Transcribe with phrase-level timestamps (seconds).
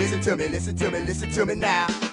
[0.00, 2.09] Listen to me, listen to me, listen to me now.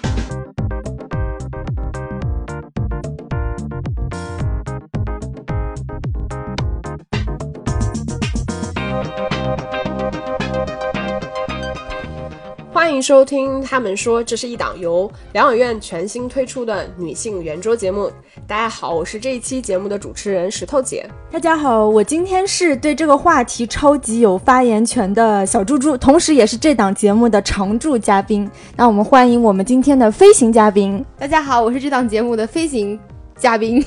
[12.98, 13.62] 迎收听。
[13.62, 18.10] 他们说这是一档由疗养院全新推出的女性圆桌节目。
[18.44, 21.08] 大家好，我是这一期节目的主持人石头姐。
[21.30, 28.50] 大家好，我今天是对这个话题超级有发言权的小猪猪，同时也是这档节目的常驻嘉宾。
[28.74, 31.04] 那我们欢迎我们今天的飞行嘉宾。
[31.16, 32.98] 大家好，我是这档节目的飞行
[33.36, 33.80] 嘉宾，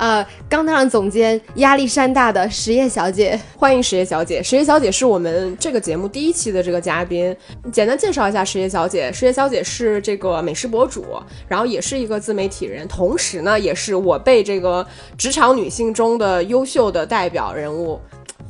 [0.00, 3.38] 呃，刚当上总监，压力山大的实业小姐。
[3.54, 4.42] 欢迎实业小姐。
[4.42, 7.36] 实业小姐是我们这个节目第一期的这个嘉宾。
[7.70, 9.12] 简单介绍一下实业小姐。
[9.12, 11.04] 实业小姐是这个美食博主，
[11.46, 14.86] 然后也是一个自媒体人，同时呢，也是我被这个
[15.18, 18.00] 职场女性中的优秀的代表人物。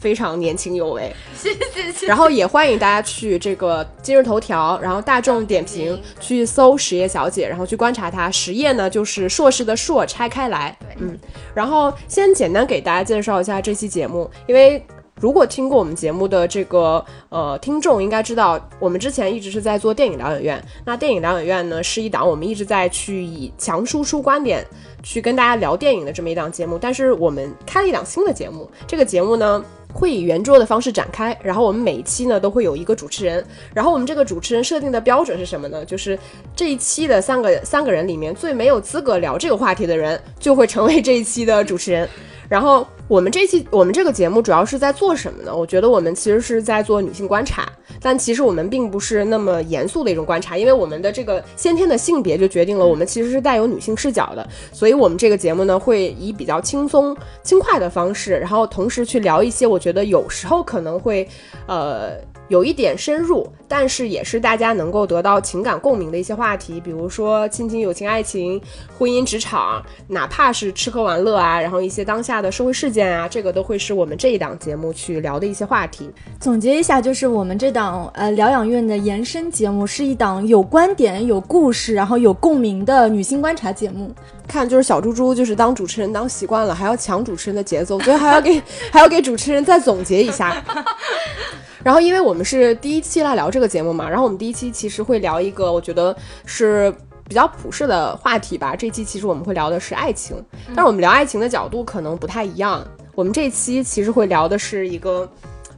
[0.00, 2.06] 非常年轻有为， 谢谢谢。
[2.06, 8.30] 然后也欢迎大家去这个今日头条，然后大众点评去搜实业小姐，然后去观察她。
[8.30, 10.76] 实业呢就是硕士的硕，拆开来。
[10.98, 11.16] 嗯。
[11.54, 14.82] 然后先简单给大家介绍一下这期节目，因为
[15.20, 20.64] 如果听过我们节目的这个呃听众应该知道，我们之前一直是在做电影疗养院。
[20.86, 24.66] 那电影疗养院呢是一档我们一直在去以强输出观点
[25.02, 29.64] 去跟大家聊电影的这么一档节目，但是我们开了一档新的节目，这个节目呢。
[29.92, 35.84] 会以圆桌的方式展开，然后我们每一期呢都会有一个主持人，然后我们这个主持人设定的标准是什么呢？
[35.84, 36.16] 就是
[36.54, 42.08] 这一期的三个三个人里面最没有资格聊这个话题的人就会成为这一期的主持人。
[42.50, 45.54] 然后我们这期我们这个节目主要是在做什么呢？
[45.54, 47.68] 我觉得我们其实是在做女性观察，
[48.02, 61.28] 但其实我们并不是那么严肃的一种观察，因为我们的这个先天的性别就决定了我们其实是带有女性视角的，所以我们这个节目呢会以比较轻松轻快的方式，然后同时去聊一些我觉得有时候可能会，
[61.68, 62.18] 呃。
[62.50, 68.60] 有一点深入，但是也是大家能够得到情感共鸣的一些话题，比如说亲情、友情、爱情、
[68.98, 76.10] 婚姻、职场，哪怕是吃喝玩乐啊，然后一些当下的社会事件啊，这个都会是我们这一档节目去聊的一些话题。
[76.40, 84.12] 总结一下，就是我们这档呃疗养院的延伸节目，是一档有观点、有故事，然后有共鸣的女性观察节目。
[84.48, 88.60] 看，就是小猪猪，就是当主持人当习惯了，还要抢主持人的节奏，所以还要给
[88.90, 90.60] 还要给主持人再总结一下。
[91.82, 96.14] 然后，因为我们是第一期来聊这个节目嘛，然后我们第一期其实会聊一个我觉得
[96.44, 96.92] 是
[97.26, 98.76] 比较普世的话题吧。
[98.76, 100.36] 这期其实我们会聊的是爱情，
[100.68, 102.86] 但是我们聊爱情的角度可能不太一样。
[103.14, 105.26] 我们这期其实会聊的是一个，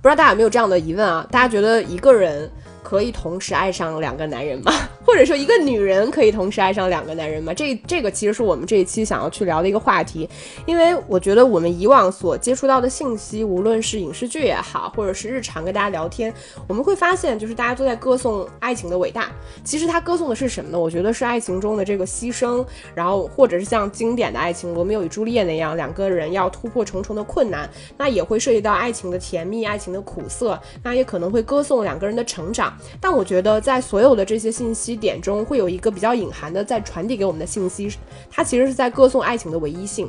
[0.00, 1.26] 不知道大家有没有这样的疑问啊？
[1.30, 2.50] 大家觉得一个人
[2.92, 4.70] 可以同时爱上两个男人吗？
[5.02, 7.54] 或者说一个女人可以同时爱上两个男人吗？
[7.54, 10.28] 这这个其实是我们这一期想要去聊的一个话题，
[10.66, 16.32] 因为我觉得我们以往所接触到的信息，无论是影视剧也好，或者是日常跟大家聊天，
[16.68, 19.30] 我们会发现，就是大家都在歌颂爱情的伟大。
[19.64, 20.78] 其实他歌颂的是什么呢？
[20.78, 22.62] 我觉得是爱情中的这个牺牲，
[22.94, 27.66] 然后或者是像经典的爱情《罗密欧与朱丽叶》那样，两个人要突破重重的困难。
[27.96, 32.76] 那也会涉及到爱情的甜蜜、爱情的苦涩，那也可能会歌颂两个人的成长。
[33.00, 34.92] 但我觉得，在所有的这些信息。
[35.02, 37.90] 点中会有一个比较隐含的在传递给我们的信息，
[38.30, 40.08] 它其实是在歌颂爱情的唯一性。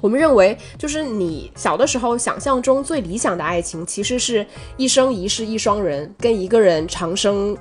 [0.00, 4.44] 我们认为，就是你小的时候想象中最理想的爱情，其实是
[4.76, 7.56] 一生一世一双人，跟一个人长生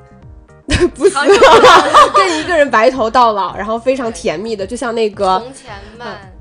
[0.95, 1.13] 不死，
[2.15, 6.33] 跟一个人白头到老，然后非常甜蜜的，就像那个从前慢，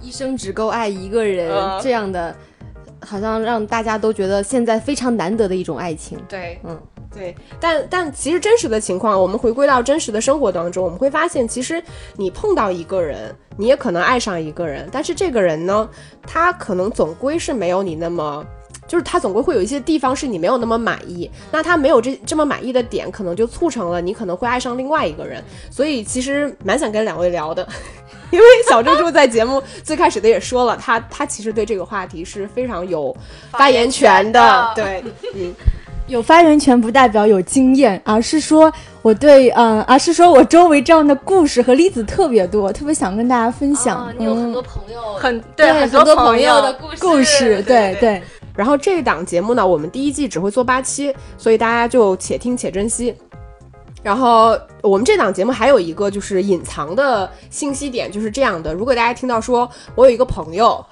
[0.00, 1.50] 一生只够爱一个人
[1.82, 2.34] 这样的，
[3.00, 6.18] 好像让大家都觉得现在非常难得的一种爱情。
[6.28, 6.80] 对，嗯。
[7.12, 11.82] 对，但但其实真实的情况，我们回归到真实的生活当中，我们会发现，其实
[12.16, 15.88] 你碰到一个人，你也可能爱上一个人，但是这个人呢，
[16.22, 18.46] 他可能总归是没有你那么，
[18.86, 25.42] 就是他总归会有一些地方是你没有那么满意，那他没有这这么满意的点，可能就促成了你可能会爱上另外一个人。
[25.68, 27.66] 所以其实蛮想跟两位聊的，
[28.30, 33.14] 因为小猪猪在节目最开始的也说了，他他其实对这个话题是非常有
[33.50, 35.02] 发言权的，对，
[35.34, 35.52] 嗯。
[36.10, 38.70] 有发言权不代表有经验，而是说
[39.00, 44.12] 我对，嗯，而是说我周围这样的故事和例子特别多，特别想跟大家分享。
[44.18, 48.20] 你有很多朋友，很对很多朋友的故事，对对。
[48.56, 53.14] 然后这档节目呢，我们第一季只会做八期，所以大家就且听且珍惜。
[54.02, 58.72] 然后我们这档节目还有一个就是隐藏的信息点，就是这样的。
[58.72, 60.84] 如果大家听到说我有一个朋友，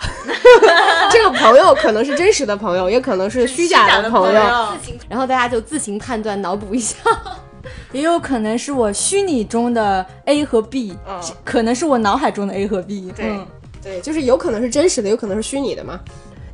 [1.11, 4.41] 这个朋友可能是真实的朋友，也可能是虚假的朋友，
[5.09, 6.97] 然后大家就自行判断、脑补一下，
[7.93, 10.97] 也有可能是我虚拟中的 A 和 B，
[11.45, 13.11] 可能是我脑海中的 A 和 B。
[13.17, 13.39] 对
[13.83, 15.99] 对，就是有可能是真实的，有可能是虚拟的嘛。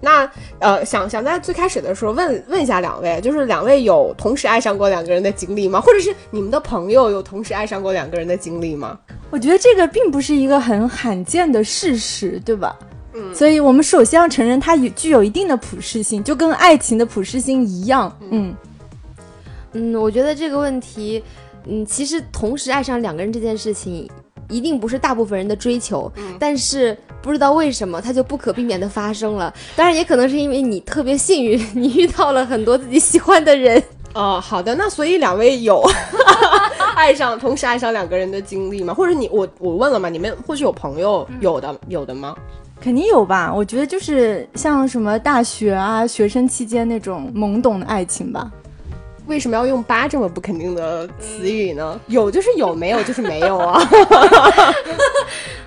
[0.00, 5.81] 那呃，想想在最开始的时候问问一下两位，就是两位有同时爱上过两个人的经历吗？
[5.81, 8.99] 或者是你们的朋友有同时爱上过两个人的经历吗？
[9.31, 12.79] 我觉得这个并不是一个很罕见的事实，对吧？
[13.14, 18.14] 嗯，所以我们首先要承认它有具有一定的普适性，就跟爱情的普适性一样。
[18.31, 18.55] 嗯
[19.73, 21.23] 嗯，我觉得这个问题，
[21.67, 24.08] 嗯，其实同时爱上两个人这件事情，
[24.49, 29.52] 一定不是大部分人的追求，但是不知道为什么它就不可避免的发生了。
[29.76, 33.82] 当然，也可能是因为你特别幸运， 你遇到了很多自己喜欢的人。
[34.14, 35.82] 哦，好的，那所以两位有
[36.94, 38.94] 爱上同时爱上两个人的经历吗？
[38.94, 40.08] 或者你我我问了嘛？
[40.08, 42.37] 你们或许有朋友有的有的吗？
[42.81, 43.52] 肯定有吧？
[43.52, 48.50] 我觉得就是像什么大学啊、学生期间那种懵懂的爱情吧。
[49.26, 51.99] 为什么要用“八”这么不肯定的词语呢？
[52.09, 53.81] 有就是有，没有就是没有啊。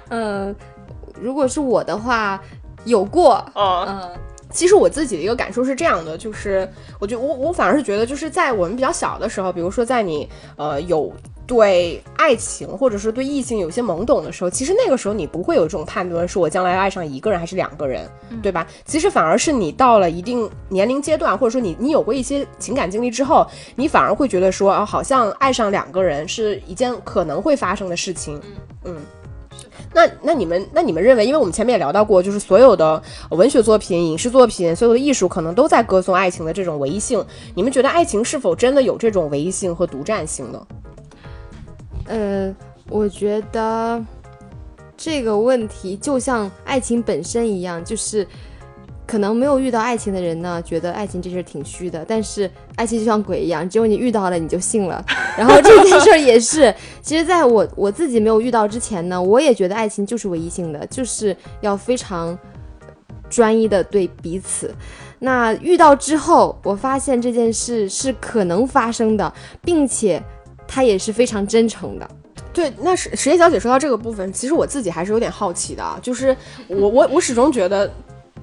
[0.09, 0.56] 嗯，
[1.19, 2.39] 如果是我的话，
[2.86, 3.44] 有过。
[3.56, 4.09] 嗯，
[4.51, 6.69] 其实我自己的一个感受是这样的，就是
[7.00, 11.12] 我觉得我我反而是觉得，就是在我们比较小的时候，比如说在你呃有
[11.47, 18.07] 对爱情或者是对异性有些懵懂的时候，其实那个时候你不会有这种判断，是我将来要爱上一个人还是两个人，
[18.44, 18.67] 对吧？
[18.85, 23.47] 其实反而是你到了一定年龄阶段，或者说你你有过一些情感经历之后，
[23.77, 28.39] 你反而会觉得说啊，好像爱上两个人是一件可能会发生的事情，
[28.83, 28.97] 嗯。
[29.93, 33.01] 那那你们那你们认为，因为我们前面也聊到过，就是所有的
[33.31, 37.25] 文学作品、影视作品、所有的艺术，可能都在歌颂爱情的这种唯一性。
[37.55, 40.61] 你们觉得爱情是否真的有这种唯一性和独占性呢？
[42.07, 42.56] 呃，
[42.89, 44.04] 我觉得
[44.95, 48.25] 这个问题就像爱情本身一样，就是
[49.06, 52.04] 可能没有遇到爱情的人呢，觉得爱情这事儿挺虚的。
[52.07, 55.04] 但是爱情就像鬼一样，只有你遇到了，你就信了。
[55.38, 62.38] 然后这件事儿也是，其实在我我自己没有遇到之前呢，我也觉得爱情就是唯一性的，就是要非常
[63.30, 64.74] 专一的对彼此。
[65.19, 70.24] 那遇到之后，我发现这件事是可能发生的，并且。
[70.67, 72.09] 他也是非常真诚的，
[72.51, 72.71] 对。
[72.81, 76.35] 那实实业小姐说到这个部分，其实我自己还是有点好奇的，就是
[76.67, 77.89] 我我 我始终觉得，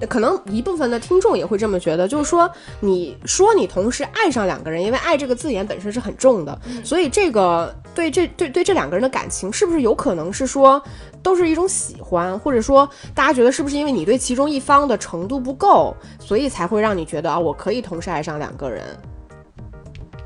[0.09, 2.49] 可能一部分的听众也会这么觉得，就是说，
[2.79, 10.81] 你说你同时爱上两个人，因为爱这个字眼本身是很重的，所以这个对这对对这两个人的感情，是不是有可能是说
[11.23, 18.83] 都是一种喜欢，或者说大家觉得是不是因为你对其中一方的程度不够，所以才会让你觉得啊，我可以同时爱上两个人？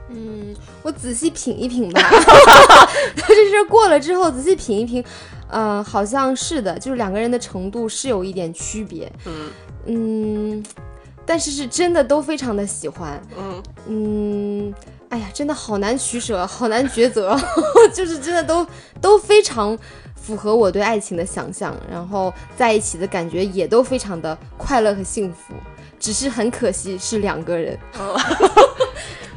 [0.09, 2.01] 嗯，我仔细品一品吧。
[3.15, 5.03] 这 事 过了之后，仔细品一品，
[5.49, 9.11] 呃，好像是的，就是两个人的程度是有一点区别。
[9.25, 9.49] 嗯
[9.85, 10.65] 嗯，
[11.25, 13.21] 但是是真的都非常的喜欢。
[13.37, 14.73] 嗯嗯，
[15.09, 17.37] 哎呀，真的好难取舍，好难抉择，
[17.93, 18.65] 就是真的都
[18.99, 19.77] 都非常
[20.15, 25.53] 符合我对爱情的想象，然后在一起的感觉也都非常的快乐和幸福，
[25.99, 27.77] 只是很可惜是两个人。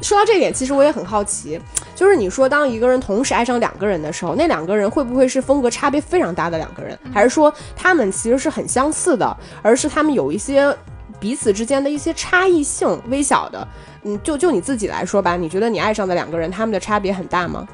[0.03, 1.59] 说到这点，其实我也很好奇，
[1.95, 10.75] 就是你说当一个人同时爱上两个人的时候，那两个人会不会是风格差别非常大的两个人，还是说他们其实是很相似的，而是他们有一些
[11.19, 13.65] 彼此之间的一些差异性微小的？
[14.03, 17.65] 嗯，就就你自己来说吧，你觉得你爱上的两个人，他们的差别很大吗？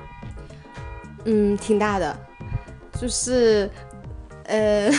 [1.25, 2.15] 嗯，挺大的，
[3.01, 3.67] 就是
[4.43, 4.91] 呃，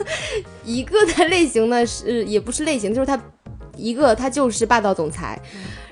[0.64, 3.20] 一个的类型呢是也不是类型，就是他
[3.80, 5.40] 一个他就是霸道总裁。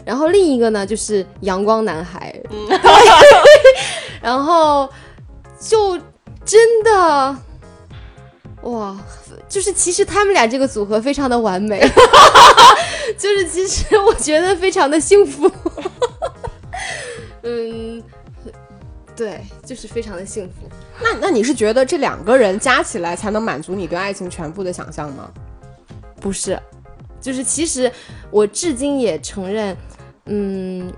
[0.05, 2.35] 然后另一个呢，就是阳光男孩，
[4.23, 4.89] 然后
[5.61, 5.99] 就
[6.47, 7.37] 真的
[8.62, 8.99] 哇，
[9.49, 11.81] 就是其实他们俩这个组合非常的完美，
[13.19, 15.51] 就是其实我觉得非常的幸福，
[17.43, 18.03] 嗯，
[19.15, 20.69] 对，就是非常的幸福。
[21.01, 25.31] 那那你是觉得这两个人加起来才能满足你对爱情全部的想象吗？
[26.19, 26.59] 不是，
[27.21, 27.91] 就是其实
[28.31, 29.77] 我至今也承认。
[30.31, 30.93] 嗯，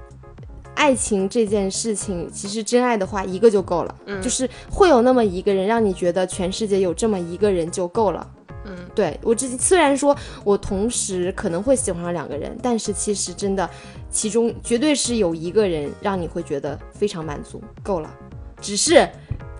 [0.75, 3.95] 爱情这件事情，其实真爱的话，一个就够了。
[4.07, 8.29] 嗯，就是会有那么一个人，让你觉得全世界有这么一个人就够了。
[8.65, 13.71] 嗯，对我之虽然说我同时可能会喜欢上两个人，但是其实真的，
[14.11, 18.13] 其中绝对是有一个人让你会觉得非常满足，够了。
[18.61, 19.09] 只是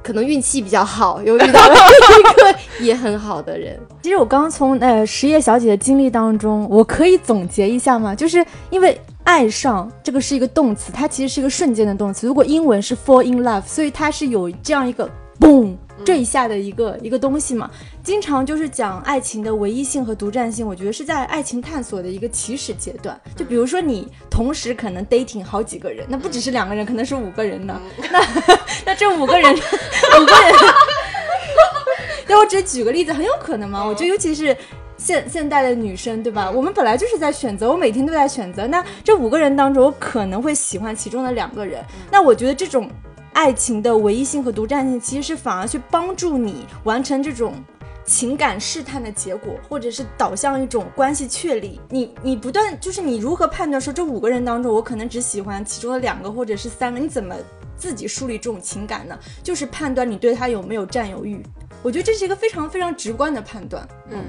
[0.03, 3.79] 可能运气比较好，又遇到了一个也很好的人。
[4.03, 8.15] 其实我刚从呃实业小姐的经历当中，我可以总结一下吗？
[8.15, 8.99] 就是因为。
[9.23, 12.27] 爱上这个是一个动词，它其实是一个瞬间的动词。
[12.27, 17.71] 如果英文是 fall in love，所以它是有这样一个 boom 这一下的一个一个东西嘛。
[18.03, 23.19] 经常就是讲爱情的唯一性和独占性，我觉得是在爱情探索的一个起始阶段。
[23.37, 27.81] 就比如说你同时可能 dating 好几个人，那不只是两个人，可能是五个人呢。
[28.11, 28.21] 那
[28.87, 30.53] 那这五个人， 五个人，
[32.29, 33.85] 那我只举个例子，很有可能嘛。
[33.85, 34.57] 我觉得尤其是。
[35.03, 36.51] 现现代的女生，对吧？
[36.51, 38.67] 我们本来就是在选择，我每天都在选择。
[38.67, 41.83] 那这五个人当中，我可能会喜欢其中的两个人。
[42.11, 42.87] 那我觉得这种
[43.33, 47.55] 爱情的唯一性和独占性，其实是反而去帮助你完成这种。
[48.11, 51.81] 情感试探的结果，或者是导向一种关系确立。
[51.89, 56.99] 你你不断就是你如何判断说这五个人当中，我可能只喜欢其中的两个或者是三个？
[56.99, 57.37] 你怎么
[57.77, 59.17] 自己树立这种情感呢？
[59.45, 61.41] 就是判断你对他有没有占有欲。
[61.85, 63.89] 我觉得这是一个非常非常直观的判断。
[64.11, 64.25] 嗯。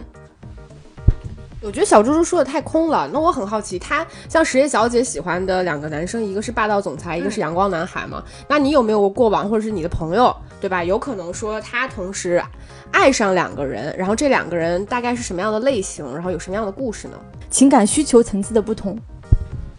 [1.64, 3.08] 我觉得小猪猪说的太空了。
[3.12, 8.24] 那我很好奇，他像实业小姐喜欢的两个男生，一个是霸道总裁，一个是阳光男孩嘛？
[8.48, 10.84] 那你有没有过往，或者是你的朋友，对吧？
[10.84, 12.44] 有可能说他同时
[12.92, 17.14] 爱上两个人，然后这两个人大概是什么样的类型，然后有什么样的故事呢？
[17.50, 18.98] 情感需求层次的不同。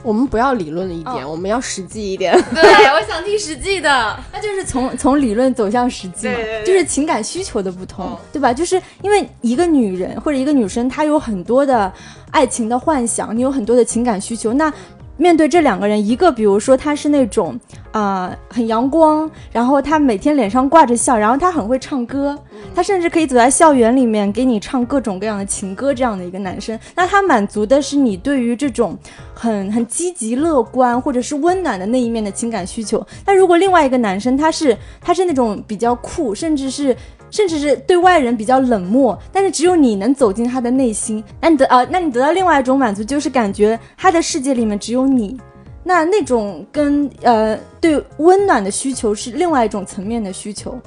[0.03, 2.33] 我们不要理论了一点，我们要实际一点。
[2.53, 2.61] 对，
[2.93, 4.19] 我想听实际的。
[4.33, 6.35] 那就是从从理论走向实际嘛，
[6.67, 8.53] 就是情感需求的不同，对吧？
[8.53, 11.93] 就是因为一个女人或者一个女生，她有很多的
[12.33, 14.73] 爱情的幻想，你有很多的情感需求，那。
[15.23, 17.59] 面对这两个人，一个比如说他是那种
[17.93, 22.37] 啊很阳光，然后他每天脸上挂着笑，然后他很会唱歌，
[22.75, 28.99] 他甚至可以走在校园里面给你唱各种各样的情歌，这样的一个男生，那他满足的是你对于这种
[29.33, 33.07] 很很积极乐观或者是温暖的那一面的情感需求。
[33.25, 36.97] 但如果另外一个男生他是他是那种比较酷，甚至是。
[37.33, 45.41] 甚至是对外人比较冷漠，但是只有你能走进他的内心，那你得啊，那你得到另外一种满足，就是感觉他的世界里面只有你，
[45.83, 50.79] 那那种跟呃对温暖的需求是另外一种层面的需求。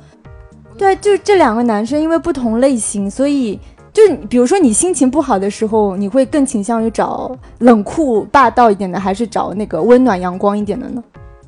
[0.78, 3.60] 对，就这两个男生因为不同类型，所以
[3.92, 11.04] 就比如说你心情不好的时候，你会更倾向于找冷酷霸道一点的，还是找那个温暖阳光一点的呢？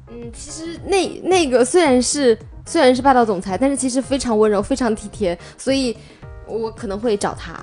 [0.10, 2.36] 嗯，其实那那个虽然是。
[2.68, 5.96] 虽然是霸道总裁，但是其实非常温柔，非常体贴，所以
[6.46, 7.54] 我可能会找他。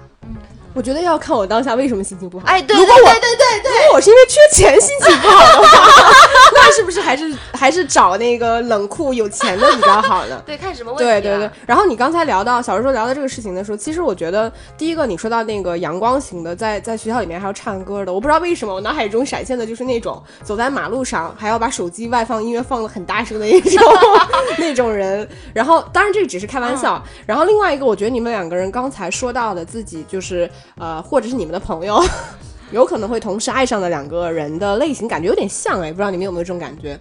[0.75, 2.45] 我觉得要看我当下为什么心情不好。
[2.47, 5.79] 哎，对对对对对对，如果我是因为缺钱心情不好的话，
[6.53, 10.43] 那是不是还是还是找那个冷酷有钱的比较好呢？
[10.45, 11.05] 对，看什么问题。
[11.05, 11.51] 对对对。
[11.65, 23.83] 然后你刚才聊到小时候聊到这个事情的时候，其实我觉得第一个你说到那个阳光型的，在在学校里面还要唱歌的，我不知道为什么我脑海中闪现的就是那种走在马路上还要把手机外放音乐放的很大声的那种
[24.59, 25.29] 那种人。
[25.53, 27.01] 然后当然这个只是开玩笑。
[27.27, 31.45] 然后另外一个，我觉得你们两个人刚才说到的自己就是呃，或者是你。
[31.45, 32.03] 们的朋友
[32.73, 36.99] 有可能会同时爱上的两个人的类型，感觉有点像哎，不知道你们有没有这种感觉？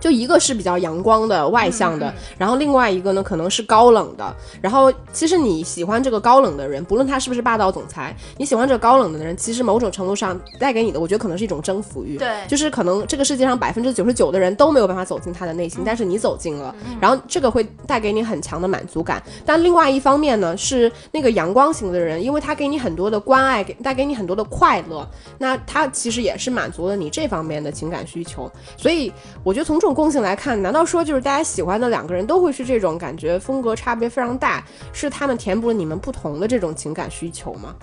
[0.00, 4.36] 就一个是比较阳光的、外向的，然后另外一个呢可能是高冷的。
[4.60, 12.16] 然后其实你喜欢这个高冷的人，不论他是不是霸道总裁，你喜欢这个高冷的人，其实某种程度上带给你的，我觉得可能是一种征服欲。
[12.16, 19.22] 对，就是可能这个世界上百分之九十九的人都没有办法走进他的内心，但是你走进了，然后这个会带给你很强的满足感。
[19.44, 28.50] 但另外一方面呢，是那个阳光型的人，因为他给你很多的关爱，给带给你很多的快乐，那他其实也是满足了你这方面的情感需求。
[28.76, 29.12] 所以
[29.42, 37.74] 我觉得从这种共性来看，难道说就是大家喜欢的两个人都会是这种感觉风格差别非常大，是他们填补了你们不同的这种情感需求吗？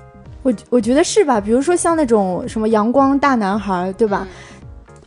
[0.44, 1.42] 我我觉得是吧？
[1.42, 4.28] 比如说像那种什么阳光大男孩，对吧？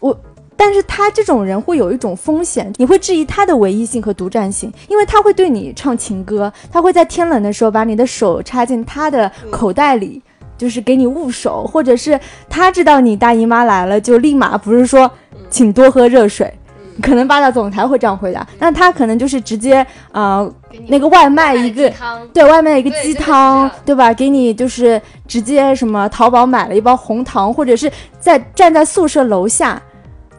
[0.01, 0.19] 我，
[0.57, 10.21] 但是他这种人会有一种风险，你会质疑他的唯一性和独占性，因为他会对你唱情歌，他会在天冷的时候把你的手插进他的口袋里，
[10.57, 15.09] 就是给你捂手，或者是他知道你大姨妈来了，就立马不是说
[15.49, 16.53] 请多喝热水。
[17.01, 20.49] 可能霸道总裁会这样回答，那他可能就是直接啊，
[20.89, 21.93] 那个外卖一个，
[22.33, 24.13] 对外卖一个鸡汤，对吧？
[24.13, 29.81] 给你就是直接什么淘宝买了一包红糖，或者是在站在宿舍楼下，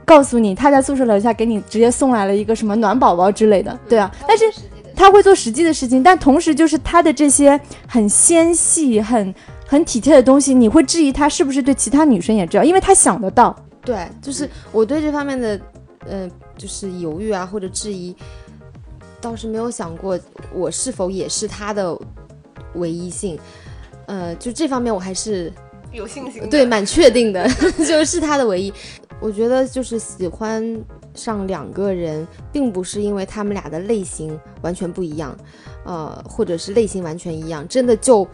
[0.03, 4.11] 告诉你他在宿舍楼下给你直接送来了一个什么暖宝宝之类的，对啊。
[4.27, 4.43] 但是
[4.95, 9.33] 他会做实际的事情，但同时就是他的这些很纤细、很
[9.65, 12.67] 很体贴的东西，你会质疑他是不是对其他女生也这样？
[12.67, 13.55] 因为他想得到。
[13.85, 15.59] 对，就是我对这方面的，
[16.09, 16.29] 嗯。
[16.59, 18.13] 就是犹豫啊，或者质疑，
[19.21, 20.19] 倒是没有想过
[20.53, 21.97] 我是否也是他的
[22.75, 23.39] 唯一性。
[24.07, 25.51] 呃，就这方面我还是
[25.93, 27.47] 有信心，对，蛮确定的，
[27.87, 28.73] 就是他的唯一。
[29.21, 30.61] 我觉得就是喜欢
[31.13, 35.35] 上两个人，并不是因为他们俩的类型完全不一样，
[35.85, 38.27] 呃，或者是类型完全一样，真的就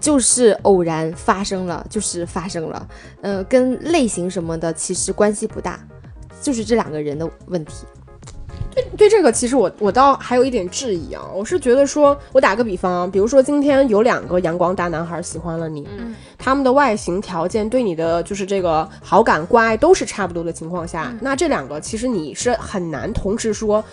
[0.00, 2.88] 就是偶然发生了，就是发生了。
[3.22, 5.80] 呃，跟类型什么的其实关系不大。
[6.40, 7.84] 就是这两个人的问题，
[8.74, 11.22] 对对，这个其实我我倒还有一点质疑啊。
[11.34, 23.84] 我是觉得说，我打个比方，比如说今天有两个阳光大男孩喜欢了你，嗯，他们的外形条件对你的就是这个好感关爱都是差不多的情况下，那这两个其实你是很难同时说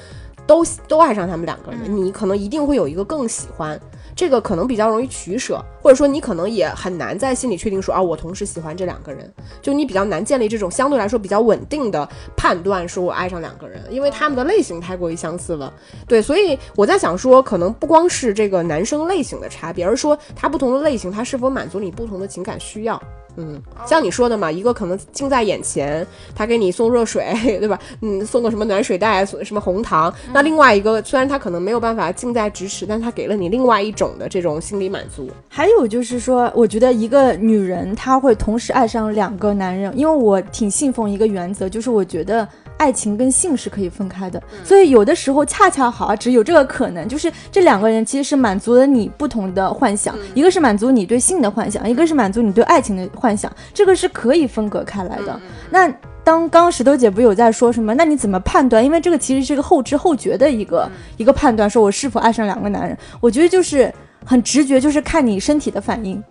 [0.46, 3.80] 都都爱上他们两个人，你可能一定会有一个更喜欢。
[4.17, 9.31] 这个可能比较容易取舍，或者说你可能也很难在心里确定说啊，我同时喜欢这两个人，
[9.62, 15.71] 就你比较难建立这种相对来说比较稳定的判断，说我爱上两个人，因为他们的类型太过于相似了。
[16.07, 23.00] 对，所以我在想说，可能不光是这个男生类型的差别，而是说他不同的类型，他是否满足你不同的情感需要。
[23.39, 26.05] 嗯，像你说的嘛，一个可能近在眼前，
[26.36, 27.77] 他给你送热水，对吧？
[28.01, 30.12] 嗯，送个什么暖水袋，送什么红糖。
[30.33, 35.28] 那另外一个，虽然他可能没有办法近在咫尺，但他给了你另外一种的这种心理满足。
[35.50, 42.48] 还有就是说，我觉得一个女人她会同时爱上两个男人，因为我挺信奉一个原则，就是我觉得
[42.78, 44.42] 爱情跟性是可以分开的。
[44.64, 55.40] 所以有的时候恰恰好啊，只有这个可能，就是这两个人其实是满足了你不同的幻想，一个是满足你对性的幻想，一个是满足你对爱情的幻想，这个是可以分隔开来的。
[55.70, 55.92] 那
[56.27, 57.93] 当刚刚石头姐不有在说什么？
[57.96, 58.84] 那你怎么判断？
[58.84, 62.98] 因为这个其实是个后知后觉的一个一个判断，说我是否爱上两个男人？
[63.22, 63.89] 我觉得就是
[64.25, 66.22] 很直觉，就是看你身体的反应。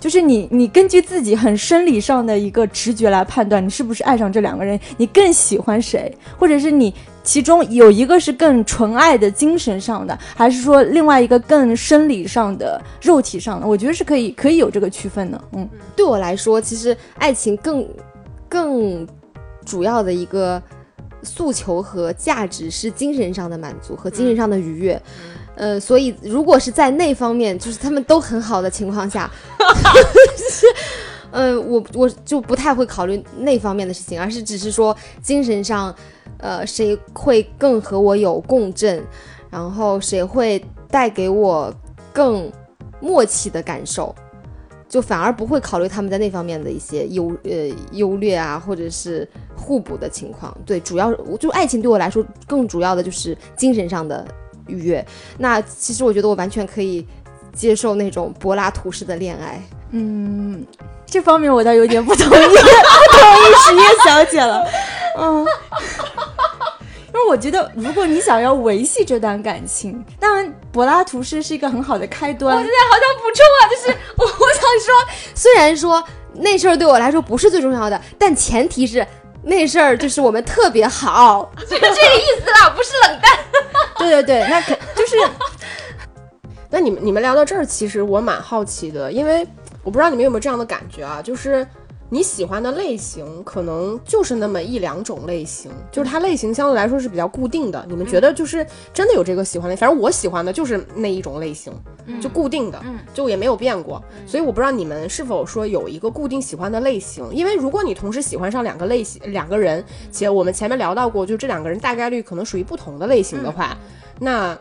[0.00, 13.66] 就是你，你根据自己很生理上的一个直觉来判断，你是不是爱上这两个人，你更喜欢谁，或者是你其中有一个是更纯爱的精神上的，还是说另外一个更生理上的、肉体上的？
[13.66, 15.38] 我觉得是可以，可以有这个区分的。
[15.52, 17.86] 嗯，对我来说，其实爱情更
[18.54, 19.04] 更
[19.64, 20.62] 主要的一个
[21.24, 25.02] 诉求和价值是精神上的满足和精神上的愉悦。
[25.56, 30.66] 呃，所以如果是在那方面，就是他们都很好的情况下，就是，
[31.32, 35.92] 呃，我我就不太会考虑那方面的事情，而是只是说精神上，
[36.38, 39.04] 呃，谁会更和我有共振，
[39.50, 41.74] 然后谁会带给我
[42.12, 42.48] 更
[43.00, 44.14] 默契的感受，
[44.94, 47.50] 就反而不会考虑他们在那方面的一些优呃
[47.90, 50.56] 优劣啊，或者是互补的情况。
[50.64, 54.24] 对，主要就爱情对我来说，更主要的就是精神上的。
[54.66, 55.04] 愉悦，
[55.36, 57.06] 那其实我觉得我完全可以
[57.52, 59.60] 接受那种柏拉图式的恋爱。
[59.90, 60.64] 嗯，
[61.04, 64.64] 这方面我倒有点不同意， 不同意实业小姐了。
[65.18, 65.46] 嗯，
[67.24, 72.56] 为我觉得如果你想要维系这段感情，当然柏拉图式是一个很好的开端。
[72.56, 74.94] 我现在好想补充啊，就是我我想说，
[75.34, 76.02] 虽然说
[76.34, 79.06] 那事儿对我来说不是最重要的，但前提是
[79.42, 83.38] 那事儿就是我们特别好，就是这个意思啦，不是冷淡。
[83.98, 85.16] 对对对，那可就是，
[86.70, 89.46] 那你们你们聊到这儿，其实我蛮好奇的，因为
[89.82, 91.66] 我不知道你们有没有这样的感觉啊，就是
[92.14, 97.84] 你喜欢的类型可能就是那么一两种类型，就是它类型相对来说是比较固定的。
[97.88, 99.74] 你们觉得就是真的有这个喜欢的？
[99.74, 101.72] 反正我喜欢的就是那一种类型，
[102.22, 102.80] 就固定的，
[103.12, 104.00] 就也没有变过。
[104.28, 113.76] 所以我不知道你们是否说有一个固定喜欢的类型，因为如果你同时喜欢上两个类型两个人，且我们前面聊到过，就这两个人大概率可能属于不同的类型的话。
[114.20, 114.56] 那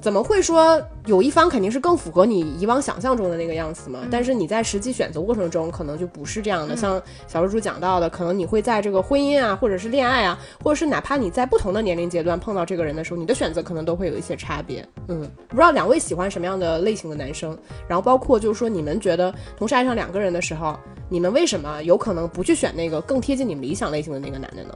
[0.00, 4.00] 怎么会说有一方肯定是更符合你以往想象中的那个样子嘛？
[4.10, 6.76] 但是你在实际选择过程中可能就不是这样的。
[6.76, 14.86] 像小蜘蛛讲到的，可能你会在这个婚姻啊，或者是恋爱啊，或者是哪怕你在不同的年龄阶段碰到这个人的时候，你的选择可能都会有一些差别。
[15.08, 17.56] 嗯，不知道两位喜欢什么样的类型的男生？
[17.88, 24.74] 然后包括就是说，你们觉得同时爱上两个人的时候，你们为什么有可能不去选那个更贴近你们理想类型的那个男的呢？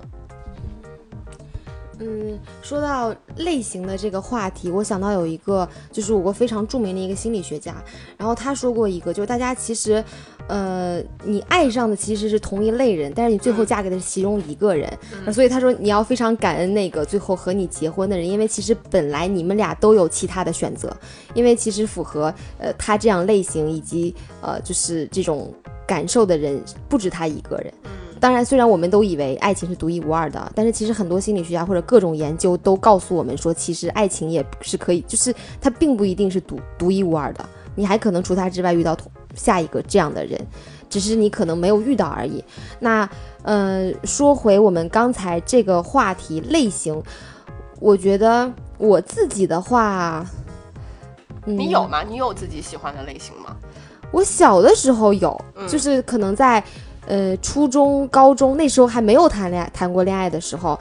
[2.04, 7.76] 嗯，说到类型的这个话题，我想到有一个，就是我国非常著名的一个心理学家，
[8.16, 10.02] 然后他说过一个，就是大家其实，
[10.48, 14.92] 呃，你爱上的其实是同一类人，但是你最后嫁给的是其中一个人，
[15.24, 20.92] 那所以他说你要非常感恩那个最后和你结婚的人，因为其实本来你们俩都有其他的选择，
[21.34, 25.54] 因为其实符合呃他这样类型以及呃就是这种
[25.86, 27.72] 感受的人不止他一个人。
[28.22, 40.40] 当然，虽然我们都以为爱情是独一无二的，但是其实很多心理学家或者各种研究都告诉我们说，其实爱情也是可以，就是它并不一定是独独一无二的，你还可能除他之外遇到同下一个这样的人，
[40.88, 42.44] 只是你可能没有遇到而已。
[42.78, 43.10] 那，
[43.42, 47.02] 呃，说回我们刚才这个话题类型，
[47.80, 50.24] 我觉得我自己的话，
[51.44, 52.04] 你有吗？
[52.04, 53.56] 你有自己喜欢的类型吗？
[54.12, 56.62] 我小的时候有，就是可能在。
[57.06, 60.78] 呃，初中、高中那时候还没有谈恋爱、谈过恋爱的时候，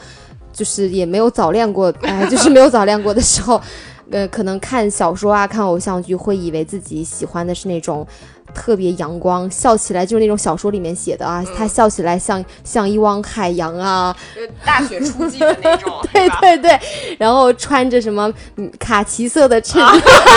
[0.54, 3.60] 就是也没有早恋过，哎， 就是没有早恋过的时候，
[4.12, 8.06] 呃，可能看小说啊、看偶像剧，会以为自己喜欢的是那种
[8.54, 14.16] 特别阳光，笑起来就是那种小说里面写的啊，他笑起来像像一汪海洋啊，
[14.64, 16.80] 大雪初霁的那种， 对对对，
[17.18, 18.32] 然后穿着什么
[18.78, 19.82] 卡其色的衬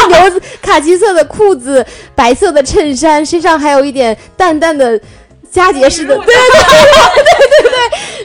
[0.08, 4.98] 牛子卡其色的裤子，白色的衬衫，身上还有一点淡淡的。
[5.54, 6.42] 佳节式的，对对对
[7.22, 7.70] 对对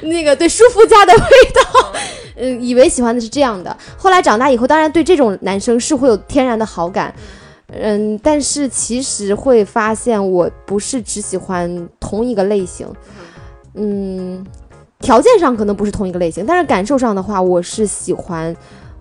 [0.01, 1.21] 对，那个对舒肤佳的味
[1.53, 1.93] 道，
[2.37, 3.75] 嗯，以为喜欢的是这样的。
[3.95, 7.13] 后来长大以后，当然对这种男生是会有天然的好感，
[7.67, 12.87] 嗯，但是其实会发现我不是只喜欢同一个类型，
[13.75, 14.43] 嗯，
[14.99, 18.55] 条件上可能不是同一个类型，但是感受上的话，我是喜欢，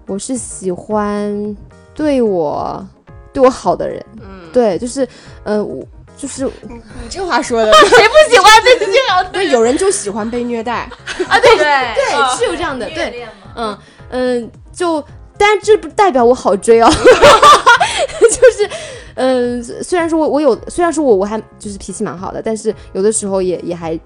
[0.07, 1.57] 我是喜欢
[1.95, 2.87] 对我
[3.33, 5.09] 对我好的人，嗯，对，就是，
[5.45, 5.83] 呃，我
[6.19, 10.91] 就是你这话说的， 谁不喜欢被自己好的对，有人就喜欢被虐待，
[11.29, 11.39] 啊？
[11.39, 13.79] 对对 对，是有这样的，对，嗯
[14.11, 15.03] 嗯，就，
[15.39, 18.69] 但是这不代表我好追哦，就是，
[19.15, 23.97] 嗯，虽然说我我有，虽然说我我还就是脾气蛮好的，但是有的时候也也还，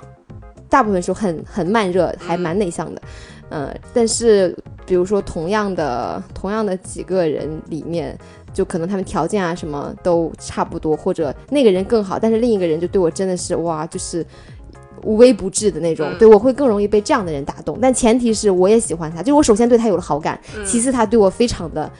[0.68, 3.02] 大部分时候很很慢热，还蛮内向的，
[3.48, 8.14] 嗯，但是比如说同样的同样的几个人里面。
[8.52, 14.24] 就可能他们条件啊什么都差不多，或者那个人更好，但是另一个人就对我真的是哇，就是
[15.04, 17.78] 无微不至的那种，对我会更容易被这样的人打动。
[17.80, 21.90] 但前提是我也喜欢他，就是我首先对他有了好感，其次他对我非常的、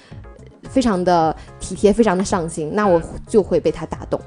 [0.68, 4.20] 非常的体贴，非常的上心，那我就会被他打动。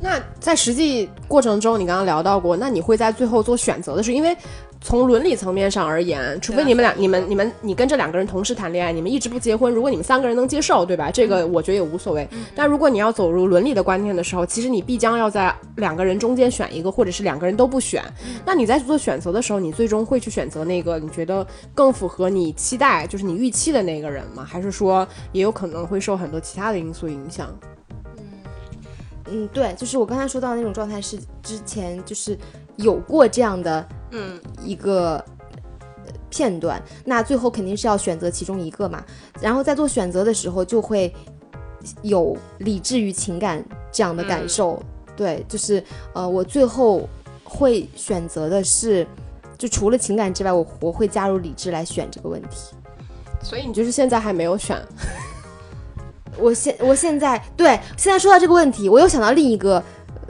[0.00, 4.36] 那在实际过程中，你刚刚聊到过，那你会在最后做选择的时候，因为
[4.80, 11.10] 从伦理层面上而言，除非你们俩、你们、你们、你跟这两个人同时谈恋爱，你们一直不结婚，如果你们三个人能接受，对吧？
[11.10, 12.26] 这个我觉得也无所谓。
[12.54, 18.02] 但如果你要走入伦理的观念的时候，其实你必将要在两个人中间选一个，或者是两个人都不选。
[18.46, 24.44] 那你在做选择的时候，你最终会去选择那个你觉得更符合你期待，就是你预期的那个人吗？
[24.44, 27.54] 还是说也有可能会受很多其他的因素影响？
[29.30, 32.38] 嗯，对，就是我刚才说到的那种状态是之前就是
[32.78, 35.22] 有过这样的嗯一个
[36.06, 39.04] 呃片段，那最后肯定是要选择其中一个嘛。
[39.40, 41.14] 然后在做选择的时候，就会
[42.02, 44.82] 有理智与情感这样的感受。
[45.16, 47.08] 对，就是呃，我最后
[47.44, 49.06] 会选择的是，
[49.56, 52.74] 就除了情感之外，我我会加入理智来选这个问题。
[53.42, 54.80] 所以你就是现在还没有选。
[56.38, 59.82] 我现我现在对现在说到这个问题，我又想到另一个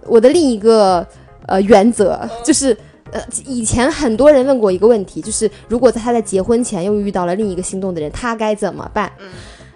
[0.06, 1.06] 我的另一个
[1.48, 2.76] 呃原则，就是
[3.10, 9.10] 呃以前很多人问过一个问题，就是如果在他在结婚前又遇到了另一个心动的人，他该怎么办？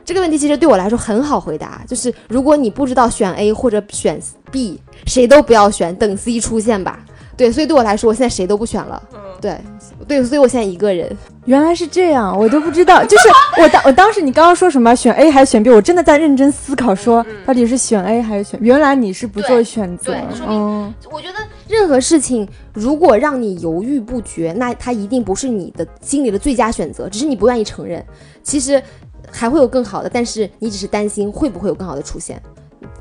[0.04, 7.04] 这个问题其实对我来说很好回答，就是如果你不知道选 A 或者选 B，谁都不要选，等 C 出现吧。
[7.36, 9.02] 对，所以对我来说，我现在谁都不选了。
[9.40, 9.58] 对
[10.06, 11.10] 对，所以我现在一个人。
[11.46, 13.04] 原来是这样，我都不知道。
[13.04, 13.28] 就是
[13.60, 18.60] 我当我当时你刚刚说什么选 A 还是选 B，我真的在认真思考，说到底是选 A 还是选。
[18.62, 28.04] 原来你是不做选择对，嗯，我觉得任何事情如果让你犹豫不决，那它一定不是你的心里的最佳选择，只是你不愿意承认。
[28.44, 28.80] 其实
[29.28, 32.40] 还会有更好的，但是你只是担心会不会有更好的出现。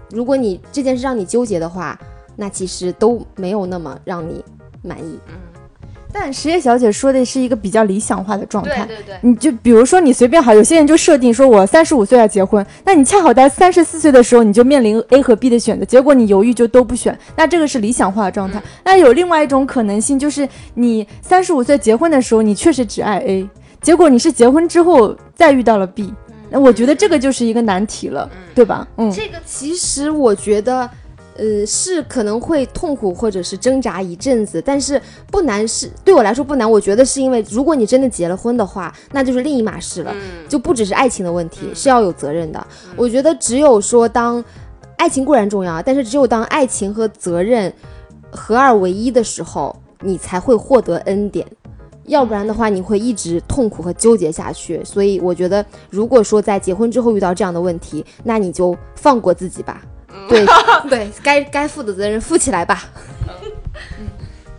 [0.10, 2.00] 如果你这件事让你纠结的话，
[2.36, 4.44] 那其实都没有那么让你
[4.82, 5.20] 满意。
[5.28, 5.36] 嗯
[6.13, 8.86] 但实业小姐说的是一个比较理想化的状态。
[8.86, 18.62] 对对对，你就比如说，你随便好，有些人就设定说，我三十五岁要结婚，那你恰好在三十四岁的时候，你就面临 A 和 B 的选择，结果你犹豫就都不选，那这个是理想化的状态。
[18.84, 23.50] 那有另外一种可能性，就是你三十五岁结婚的时候，你确实只爱 A，
[23.82, 26.13] 结果你是结婚之后再遇到了 B，
[26.50, 28.86] 那我觉得这个就是一个难题了，对吧？
[28.98, 30.89] 嗯，这个其实我觉得，
[31.38, 36.70] 呃，是可能会痛苦或者是挣扎一阵子，但是不难是对我来说不难。
[36.70, 40.13] 我觉得是因为如果你真的结了婚的话，那就是另一码事了，
[40.50, 42.67] 就不只是爱情的问题，是要有责任的。
[42.96, 44.44] 我觉得只有说当
[44.98, 47.74] 爱情固然重要，但是只有当爱情和责任
[48.30, 51.48] 合二为一的时候，你才会获得恩典。
[52.06, 54.84] 要不然的话，你会一直痛苦和纠结下去。
[54.84, 59.82] 所以我觉得，如果说在结婚之后遇到这样的问题，那你就放过自己吧。
[60.30, 60.45] 对
[60.89, 62.84] 对，该该负的责任负起来吧。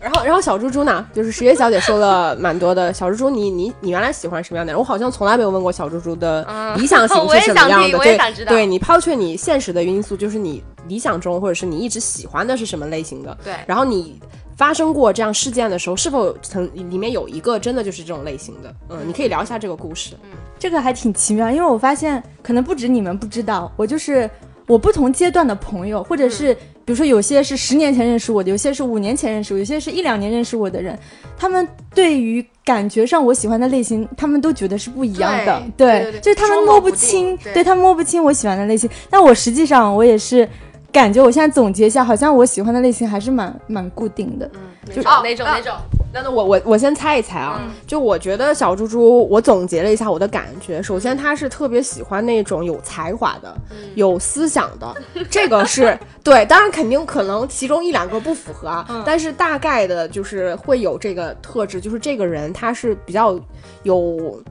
[0.01, 2.93] 然后，然后小猪猪呢，就是十月小姐说了蛮多的。
[2.93, 4.79] 小猪猪你，你你原来喜欢什么样的人？
[4.79, 6.45] 我好像从来没有问过小猪猪的
[6.77, 8.45] 理想型 是什么样的。
[8.47, 13.39] 对你抛却你现实的因素，就是你理想中或者是你一直喜欢的是什么类型的？
[13.45, 14.21] 对然后你
[14.57, 18.75] 发生过这样事件的时候，是否曾里面有一个真的就是这种类型的？
[18.89, 20.17] 嗯，你可以聊一下这个故事。
[20.59, 24.29] 这个还挺奇妙，因为我发现可能不止你们不知道，我就是
[24.73, 30.99] 我不同阶段的朋友，或者是比如说有些是十年前认识我的，有些是五年前认识我，有些是一两年认识我的人，
[31.37, 37.63] 他们对于感觉上我喜欢的类型，他们都觉得是不一样的，对对对对就是他们摸不清，对。
[37.63, 40.49] 他摸不清我喜欢的类型，但我实际上我也是。
[40.93, 44.49] 感觉我现在总结一下，好像我喜欢的类型还是蛮蛮固定的。
[44.87, 45.73] 就是哪种哪种？
[46.13, 50.83] 那那我我我先猜一猜啊，就我觉得小猪猪，我总结了一下我的感觉。
[50.83, 53.57] 首先，他是特别喜欢那种有才华的、
[53.95, 54.95] 有思想的，
[55.31, 56.45] 这个是对。
[56.45, 63.39] 当然，肯定可能其中一两个不符合啊，但是大概的就是会有这个特质，就是这个人他是比较
[63.85, 64.43] 有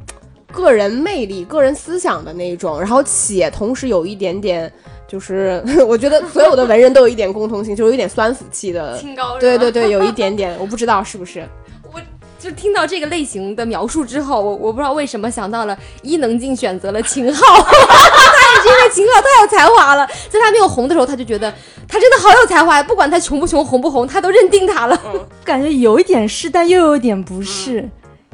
[0.51, 4.71] 个人魅力、个人思想的那种，然后且同时有一点点，
[5.11, 8.97] 就是 我觉得所有的文人都有一点共同性，就有一点酸腐气的。
[8.97, 11.45] 清高 对对对，有一点点，我不知道是不是。
[11.91, 11.99] 我
[12.39, 21.53] 就听到这个类型的描述之后，我我不知道为什么想到了伊能静选择了秦昊， 他也是因为秦昊太有才华了，在他没有红的时候，他就觉得
[21.89, 24.97] 他真的好有才华，不管他穷不穷、红不红，他都认定他了。
[25.43, 27.89] 感觉有一点是，但又有点不是。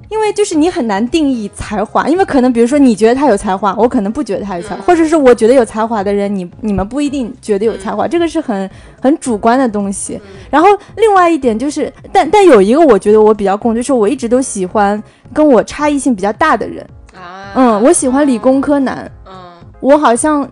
[0.09, 8.69] 因为就是你很难定义才华，因为可能比如说你觉得他有才华，我可能不觉得他有才华，或者是我觉得有才华的人，你你们不一定觉得有才华，这个是很
[9.01, 10.19] 很主观的东西。
[10.49, 15.01] 然后另外一点就是，但但有一个我觉得我比较共，就是我一直都喜欢
[15.33, 16.85] 跟我差异性比较大的人。
[17.15, 19.33] 啊嗯，我喜欢理工科男，嗯
[19.79, 20.49] 我好像。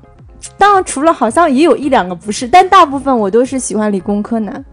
[0.59, 4.63] 当然，除了好像也有一两个不是，但大部分我都是喜欢理工科男。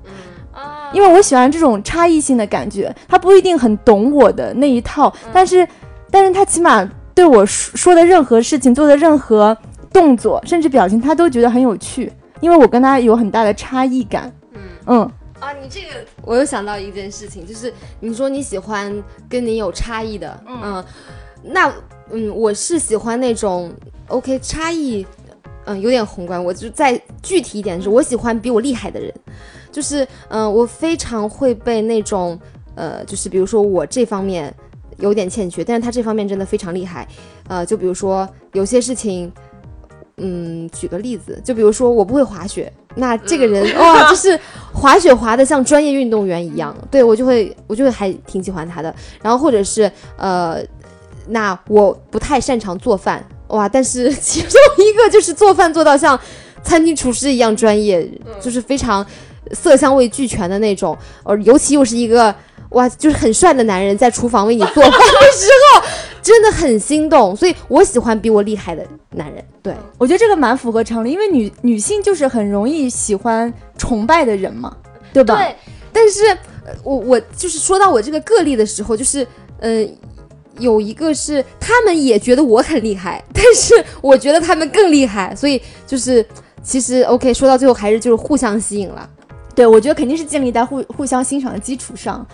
[0.92, 5.66] 嗯因为我喜欢这种差异性的感觉，他不一定很懂我的那一套，但是，
[6.10, 9.56] 但是他起码对我说说的任何事情、做的任何
[9.92, 14.32] 动作，甚至表情，他都觉得很有趣，因为我跟他有很大的差异感。
[14.52, 14.60] 嗯。
[14.86, 15.88] 嗯，啊，你这个
[16.22, 20.84] 我又想到一件事情，就是你说你喜欢跟你有差异的，嗯，
[21.42, 21.72] 那
[22.10, 23.72] 嗯，我是喜欢那种
[24.08, 25.06] OK 差异，
[25.64, 29.12] 嗯，有点宏观，我就再具体一点，是我喜欢比我厉害的人，
[29.72, 32.38] 就是嗯、我非常会被那种
[32.76, 34.54] 呃，就是比如说我这方面
[34.98, 37.08] 有点欠缺，但是他这方面真的非常厉害，
[37.48, 39.32] 呃，就比如说有些事情。
[40.18, 44.38] 嗯，举个例子，就比如说我不会滑雪，那这个人、哇，就是
[44.72, 48.94] 滑雪滑的像专业运动员一样，对我就会我就会还挺喜欢他的。
[49.22, 50.62] 然后或者是呃，
[51.28, 56.16] 那我不太擅长做饭，哇，但是 其中一个就是做饭做到像
[56.62, 58.06] 餐厅厨师一样专业，
[58.38, 59.04] 就是非常
[59.52, 62.34] 色香味俱全的那种，呃，尤其又是一个。
[62.72, 65.82] 哇，就是很帅的男人在厨房为你做饭 的时候，
[66.22, 69.44] 真的很心动，所以我喜欢比我厉害的男人。
[69.62, 74.74] 对，我觉得这个蛮符合常理，因为女女性就是很容易喜欢崇拜的人嘛，
[75.12, 75.36] 对吧？
[75.36, 75.54] 对，
[75.92, 76.26] 但是
[76.64, 79.22] 呃我我就是说到我这个个例的时候，就是
[79.60, 79.92] 嗯、呃
[80.58, 86.24] 有一个是他们也觉得我很厉害， 但是我觉得他们更厉害，所以就是
[86.62, 89.06] 其实 OK 说到最后还是就是互相吸引了。
[89.54, 92.26] 对，我觉得肯定是建立在互互相欣赏的基础上。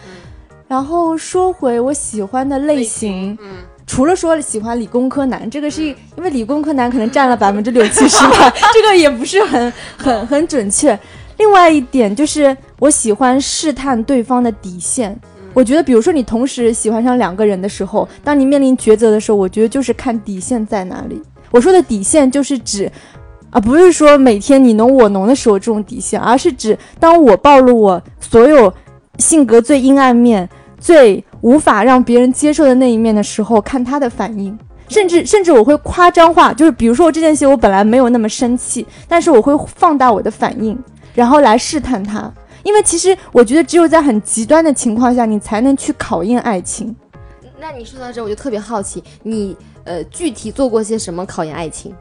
[0.67, 3.49] 然后说回我喜欢的类型，嗯
[3.87, 10.99] 除了说喜欢理工科男，这个是因为理工科男可能占了 百分之六七十吧， 这个也不是很很很准确。
[11.39, 15.19] 另外一点就是我喜欢试探对方的底线。
[15.55, 21.21] 我觉得，比如说你同时喜欢上两个人的时候，当你面临抉择的时候，我觉得就是看底线在哪里。
[21.51, 22.93] 我说的底线就是指，
[23.51, 28.73] 啊，不是说每天你侬我侬的时候这种底线，而是指当我暴露我所有
[29.19, 34.57] 性格最阴暗面、最无法让别人接受的那一面的时候，看他的反应。
[34.89, 40.79] 甚至甚至我会夸张化，就是比如说我这件事我本来没有那么生气，但是我会放大我的反应，
[41.15, 42.33] 然后来试探他。
[42.63, 46.95] 因为其实我觉得只有在很极端的情况下，你才能去考验爱情。
[47.61, 51.95] 那你说到这，我就特别好奇，你呃具体做过些什么考验爱情？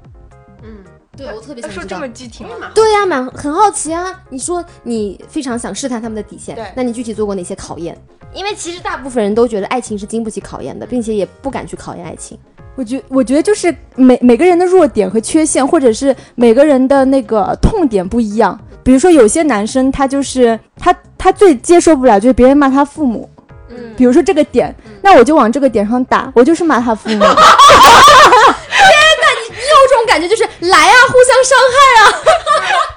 [1.17, 2.07] 嗯，对我特别想知道说这么。
[2.09, 2.71] 具体吗？
[2.73, 4.13] 对呀、蛮很好奇啊。
[4.29, 7.97] 你说你非常想试探他们的底线对，那你具体做过哪些考验？
[8.33, 12.37] 因为其实大部分人都觉得爱情是经不起考验的，并且也不敢去考验爱情。
[12.75, 18.59] 我觉我觉得就是每每个人的弱点和缺陷，或者是每个人的那个痛点不一样。
[18.83, 23.27] 比如说有些男生他就是他他最接受不了就是别人骂他父母，
[23.69, 27.25] 嗯比如说这个点，那我就往这个点上打，我就是骂他父母。
[30.07, 32.03] 感觉就是来啊，互相伤害啊。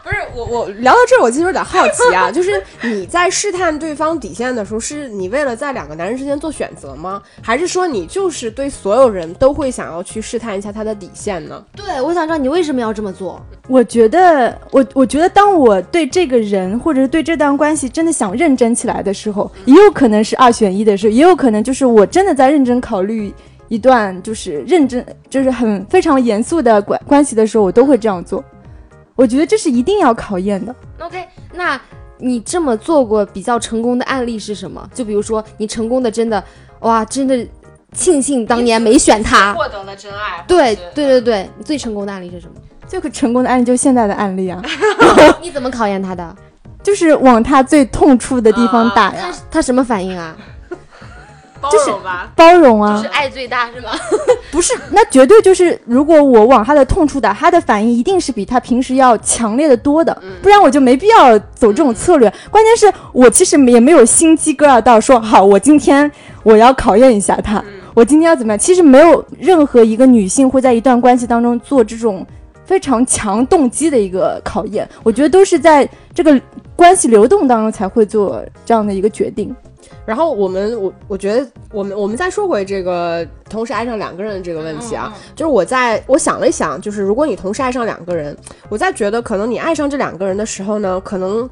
[0.02, 7.22] 不是我，我聊到这儿，我其实有点好奇啊， 就是你在试探对方底线的时候，是你为了在两个男人之间做选择吗？
[7.42, 11.62] 还是说你就是对所有人都会想要去试探一下他的底线呢？
[11.76, 13.40] 对，我想知道你为什么要这么做。
[13.68, 23.32] 我觉得，我我觉得，当我对这个人或者是对这段关系真的想认真起来的时候，也有可能是二选一的时候，也有可能就是我真的在认真考虑
[23.70, 28.44] 一段就是认真，就是很非常严肃的关关系的时候，我都会这样做。
[29.14, 30.74] 我觉得这是一定要考验的。
[30.98, 31.80] OK，那
[32.18, 34.86] 你这么做过比较成功的案例是什么？
[34.92, 36.42] 就比如说你成功的真的，
[36.80, 37.46] 哇，真的
[37.92, 39.54] 庆幸当年没选他。
[39.54, 42.54] 获得了真爱，对对对对，你最成功的案例是什么？
[42.88, 44.60] 这个成功的案例就是现在的案例啊，
[45.40, 46.36] 你怎么考验他的？
[46.82, 50.36] 就是往他最痛处的地方打呀，他他什么反应啊？
[51.60, 52.32] 包就是容吧。
[52.34, 53.90] 包容啊，是爱最大是吗？
[54.50, 62.32] 不是，那绝对就是，如果我往他的痛处打，他的反应一定是比他平时要强烈的多的，不然我就没必要走这种策略。
[62.50, 66.10] 关键是我其实也没有心机 girl 到说好，我今天
[66.42, 67.62] 我要考验一下他，
[67.94, 68.58] 我今天要怎么样？
[68.58, 72.26] 其实没有任何一个女性会在一段关系当中做这种
[72.64, 74.88] 非常强动机的一个考验。
[75.02, 76.40] 我觉得都是在这个
[76.74, 79.54] 关系流动当中才会做这样的一个决定。
[80.06, 88.36] 然后我们我我觉得我们我们再说回这个同时爱上两个人这个问题啊，就是我在我想了一想，就是如果你同时爱上两个人，
[88.68, 91.48] 我在觉得可能你爱上这两个人的时候呢，可能。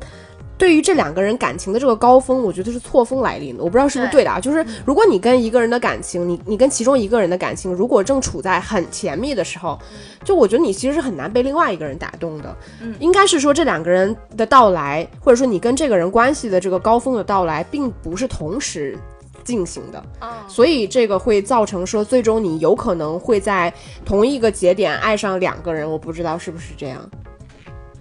[0.58, 3.62] 对于这两个人感情的这个高峰，我觉得是错峰来临的。
[3.62, 4.40] 我不知道是不是对的啊？
[4.40, 9.78] 就是如果你跟一个人的感情，你你跟其中一个人的感情，如果正处在很甜蜜的时候，
[10.24, 12.56] 就我觉得你其实是很难被另外一个人打动的。
[12.82, 18.98] 嗯，应该是说这两个人的到来，或者说你跟这个人关系的这个高峰的到来，并不是同时
[19.44, 20.02] 进行的。
[20.48, 23.72] 所以这个会造成说，最终你有可能会在
[24.04, 25.88] 同一个节点爱上两个人。
[25.88, 27.08] 我不知道是不是这样。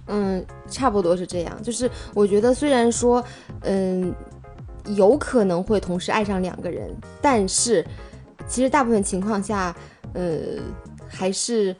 [0.08, 1.62] 嗯，差不多是这样。
[1.62, 3.22] 就是我觉得，虽然说，
[3.62, 4.14] 嗯，
[4.86, 6.90] 有可能会同时爱上两个人，
[7.22, 7.84] 但是
[8.46, 9.74] 其实大部分情况下，
[10.14, 10.60] 呃，
[11.06, 11.74] 还是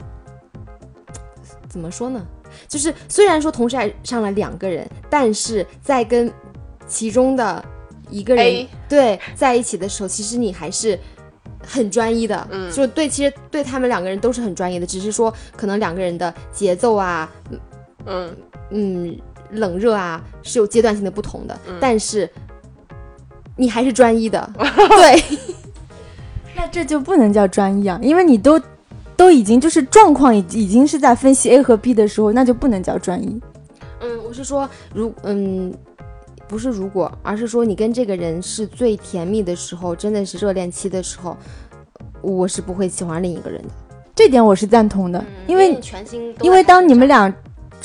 [1.67, 2.25] 怎么说呢？
[2.67, 6.31] 就是虽然说同时爱上了两个人，但是在跟
[6.87, 7.63] 其中的
[8.09, 10.99] 一个人 A 对在一起的时候，其实你还是
[11.63, 12.47] 很专一的。
[12.49, 17.31] 嗯就对，其实对他们两个人都是很专一的，只是说可能两个人的节奏啊，
[18.09, 18.35] 嗯，
[18.71, 19.17] 嗯，
[19.51, 22.29] 冷热啊是有阶段性的不同的，但是
[23.55, 25.23] 你还是专一的， 对，
[26.55, 28.59] 那这就不能叫专一啊，因为你都
[29.15, 33.39] 都已经就是状况已已经是在分析 A 和 B 的时候，那就不能叫专一。
[34.01, 35.73] 嗯，我是说，如嗯，
[36.47, 41.35] 不是如果，而是说你跟这个人是最甜蜜的时候，真的是热恋期的时候，
[42.21, 43.69] 我是不会喜欢另一个人的，
[44.15, 47.33] 这点我是赞同的，因为全心因为当你们俩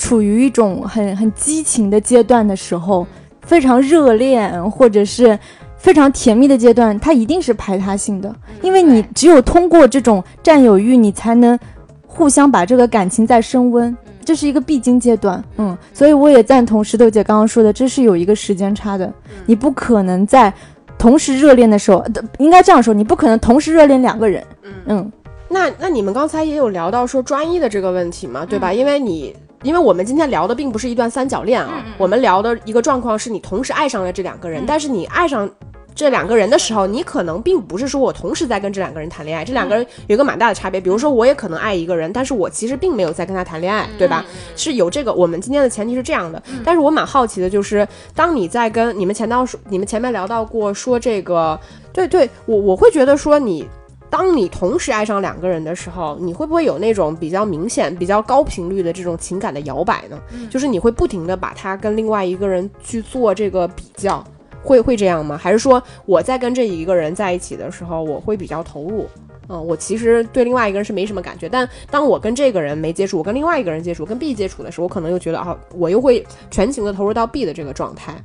[0.05, 3.07] 处于一种很很激情的阶段的时候，
[3.41, 5.37] 非常热恋或者是
[5.77, 11.57] 非常甜蜜的阶段，它一定是排他性的，因为你只有通过这种占有欲，你才能
[12.05, 13.97] 互相把这个感情再升温。
[14.23, 19.11] 这是一个必经阶段，嗯，所以我也赞同石头姐刚刚说的，这是有一个时间差的，
[19.47, 20.53] 你不可能在
[20.99, 24.43] 同时热恋的时候，呃应该这样说，你不可能同时热恋两个人，
[24.85, 25.11] 嗯，
[25.49, 28.71] 那那你们刚才也有聊到说专一的这个问题嘛，对吧？
[28.71, 29.35] 因为你。
[29.63, 35.49] 因为我们今天聊的并不是一段三角恋啊，我们聊的一个状况是你同时爱上了这两个人，但是你爱上
[35.95, 40.79] 这两个人的时候，你可能并不是说我同时在跟这两个人谈恋爱，这两个人有一个蛮大的差别。
[40.79, 44.25] 比如说，我也可能爱一个人，但是我其实并没有在跟他谈恋爱，对吧？
[44.55, 46.41] 是有这个，我们今天的前提是这样的。
[46.63, 51.57] 但是我蛮好奇的，就是当你在跟你们前到说，你们前面聊到过说这个，
[51.93, 53.67] 对对，我我会觉得说你。
[54.17, 60.17] 当你同时爱上两个人的时候，你会不会有那种比较明显、比较高频率的这种情感的摇摆呢？
[60.49, 64.23] 就是你会不停的把他跟另外一个人去做这个比较，
[64.63, 65.37] 会会这样吗？
[65.37, 69.05] 还是说我在跟这一个人在一起的时候，我会比较投入？
[69.49, 78.15] 嗯，我其实对另外一个人是没什么感觉，但当我跟这个人没接触，我跟另外一个人接触，跟 B 接触的时候，我可能又觉得啊，我又会全情的投入到 B 的这个状态。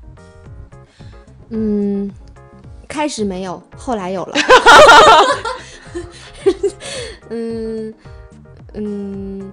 [1.48, 2.08] 嗯，
[2.86, 4.36] 开始没有，后来有了。
[7.30, 7.94] 嗯
[8.74, 9.52] 嗯，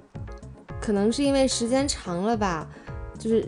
[0.81, 2.67] 可能是因为时间长了吧，
[3.17, 3.47] 就是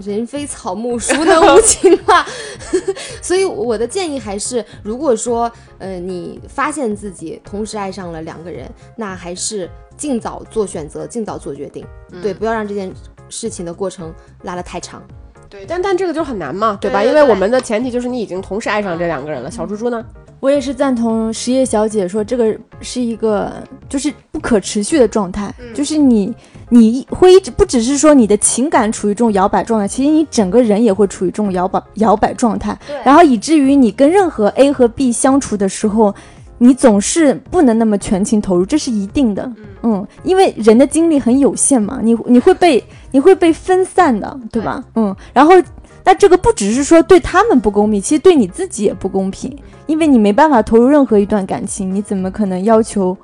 [0.00, 2.26] 人非草木，孰能无 情啊？
[3.20, 11.86] 所以我的建议还是，如果说呃你发现自己同时爱上了两个人，那还是尽早做选择，尽早做决定，
[12.22, 12.92] 对，不要让这件
[13.28, 15.02] 事情的过程拉得太长。
[15.48, 17.00] 对，但但这个就很难嘛，对吧？
[17.00, 19.50] 对对对因为我们的前提就是你已经同时爱上这两个人了。
[19.50, 20.02] 小猪猪呢？
[20.42, 23.52] 我也是赞同实业小姐说，这个是一个
[23.88, 26.34] 就是不可持续的状态，就是你
[26.68, 36.12] 你会一直不只是说你的情感处于这种摇摆状态，其实你整个人也会处于这种摇摆摇摆状态，然后以至于你跟任何 A 和 B 相处的时候。
[36.58, 39.52] 你总是不能那么全情投入，这是一定的，
[39.82, 44.80] 嗯，因为人的精力很有限嘛，你你会被你会被分散的，对吧？
[44.94, 45.54] 嗯，然后
[46.04, 53.16] 那这个不只是说对他们不公平，其实对你自己也不公平，因为你没办法投入任何一段感情，你怎么可能要求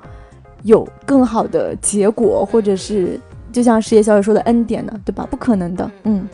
[0.63, 3.19] 有更好的结果，或者是
[3.51, 5.27] 就像石野小姐说的恩典呢，对吧？
[5.29, 6.27] 不可能的，嗯。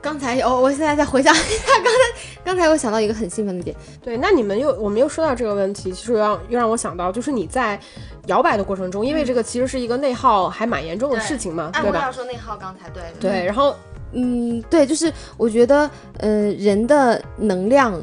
[0.00, 1.44] 刚才有，我现在再回想一下，
[1.74, 1.98] 刚才
[2.44, 7.78] 刚才我想到一个很兴奋的点， 对，那你们又我们又说到这个问题，其实又让又让我想到，就是你在
[8.26, 12.12] 摇摆的过程中，因为这个其实是一个内耗还蛮严重的事情嘛，对吧？
[12.12, 13.74] 说内耗，刚才对对，然后
[14.12, 18.02] 嗯，对，就是我觉得，呃，人的能量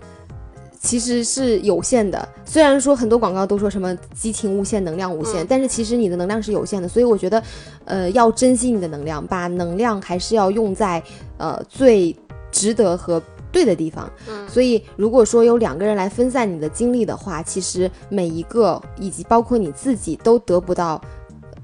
[0.80, 2.28] 其实是有限的。
[2.46, 6.88] 虽然说很多广告都说什么激情无限，能量无限，但是其实你的能量是有限的。
[6.88, 7.42] 所以我觉得，
[7.86, 11.02] 呃，要珍惜你的能量，把能量还是要用在
[11.38, 12.16] 呃最
[12.52, 14.08] 值得和对的地方。
[14.48, 21.02] 所以如果说有两个人来分散你的精力的话，其实每一个以及包括你自己都得不到，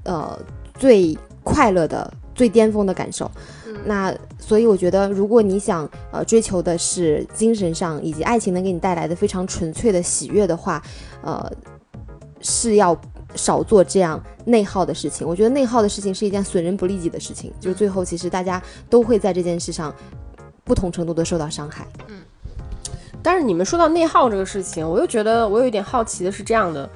[0.02, 0.36] 呃，
[0.76, 3.30] 最快乐的、最巅峰的感受。
[3.84, 10.82] 那所以我觉得，如果你想呃追求的是精神上以及爱情能给你带来的非常纯粹的喜悦的话，
[11.22, 11.50] 呃，
[12.40, 12.98] 是要
[13.34, 15.26] 少做这样内耗的事情。
[15.26, 19.94] 我觉得内耗的事情是一件损人不利己的事情，就是最后其实大家都会在这件事上
[20.64, 21.86] 不同程度的受到伤害。
[22.08, 22.20] 嗯
[23.24, 26.90] 但是你们说到内耗这个事情，我又觉得我有一点好奇的是这样的。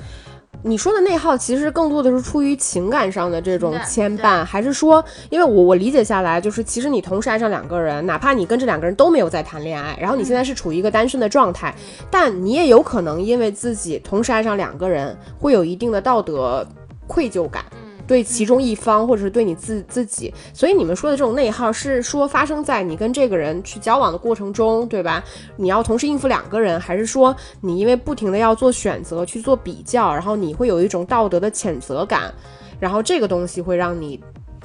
[0.62, 11.72] 你说的内耗其实更多的是出于情感上的这种牵绊，还是说，因为我我理解下来，就是其实你同时爱上两个人，哪怕你跟这两个人都没有在谈恋爱，然后你现在是处于一个单身的状态，
[12.10, 16.66] 但你也有可能因为自己同时爱上两个人，会有一定的道德
[17.06, 17.64] 愧疚感。
[18.06, 25.22] 对其中一方，或者是对你自自己，所以你们说的这种内耗，是说发生在你跟这个人去交往的过程中，对吧？
[25.56, 32.32] 你要同时应付两个人，还是说你因为不停的要做选择去做比较，然后你会有一种道德的谴责感，
[32.78, 34.22] 然后这个东西会让你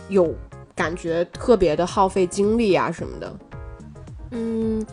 [0.10, 0.34] 有
[0.76, 3.34] 感觉特别的耗费精力啊什么的。
[4.32, 4.86] 嗯，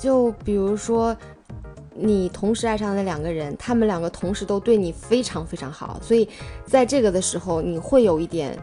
[0.00, 1.16] 就比如说。
[1.98, 6.28] 你同时爱上的两个人，他们两个同时都对你非常非常好，所以
[6.66, 8.56] 在这个的时候，你会有一点，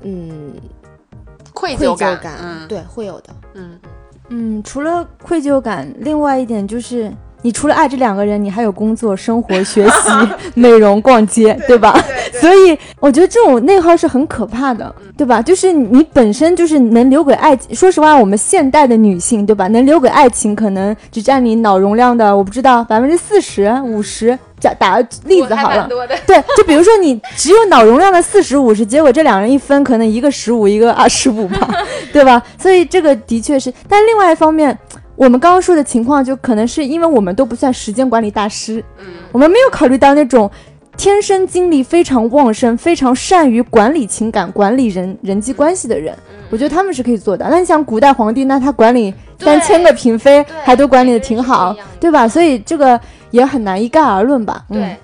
[0.00, 0.52] 嗯，
[1.52, 2.68] 愧愧疚感，感，嗯。
[2.68, 3.36] 对，会有的。
[3.54, 3.80] 嗯，
[4.28, 7.12] 嗯，除了愧疚感，另外一点就是，
[7.46, 10.10] 你除了爱这两个人，你还有工作、生活、学习、
[10.54, 11.96] 美容、逛街，对吧？
[12.40, 15.40] 所以我觉得这种内耗是很可怕的，对吧？
[15.40, 17.72] 就是你本身就是能留给爱情。
[17.72, 19.68] 说实话，我们现代的女性，对吧？
[19.68, 24.36] 能留给爱情可能只占你脑容量的，我不知道百分之四十、五十。
[24.58, 25.86] 假打个例子好了，
[26.26, 31.68] 对，就比如说你只有脑容量的四十五十，结果这两人一分，可能一个十五，一个二十五吧，
[32.10, 32.42] 对吧？
[32.58, 34.76] 所以这个的确是，但另外一方面，
[35.16, 40.50] 我们刚刚说的情况，就可能是因为我们都不算时间管理大师，嗯我们没有考虑到那种
[40.96, 46.16] 天生精力非常旺盛、非常善于管理情感、管理人人际关系的人。
[46.50, 47.46] 我觉得他们是可以做的。
[47.50, 52.28] 那你想古代皇帝，那他管理三千个嫔妃，还都管理的挺好，对吧？
[52.28, 52.98] 所以这个
[53.30, 54.64] 也很难一概而论吧。
[54.70, 54.96] 嗯对，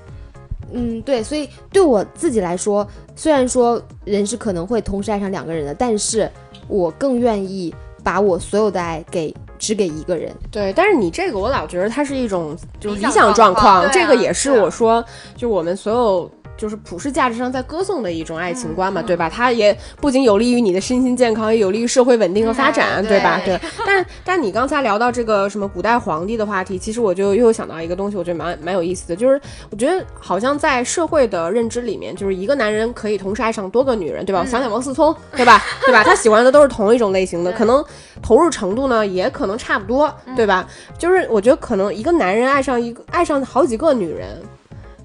[0.73, 2.87] 嗯，对，所以对我自己来说，
[3.17, 6.31] 虽然说人是可能会同时爱上两个人的，但是
[6.69, 10.35] 我更愿意把我所有的爱给只给一个人。
[10.51, 15.05] 对，但是你这个我老觉得它是一种就是理理想想状状况这个也是我说，
[15.37, 16.31] 就我们所有。
[16.63, 19.29] 就是普世价值上在歌颂的一种爱情观嘛，对吧？
[19.29, 23.41] 它也不仅有利于你的身心健康，也有利于社会稳定和发展，嗯对吧？
[23.45, 23.71] 对对。
[23.85, 29.41] 但，但你刚才聊到这个什么古代皇帝的话题，其实我就又想到一个东西，我觉得蛮蛮有意思的，就是
[29.71, 34.39] 我觉得好像在社会的认知里面，就是一个男人可以同时爱上多个女人，对吧？
[34.39, 35.61] 我想想王思聪，对吧？
[35.85, 36.05] 对吧？
[36.05, 37.85] 他喜欢的都是同一种类型的，可能
[38.23, 40.65] 投入程度呢也可能差不多，对吧？
[40.97, 44.41] 就是我觉得可能一个男人爱上一个爱上好几个女人，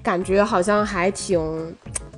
[0.08, 1.38] 感觉好像还挺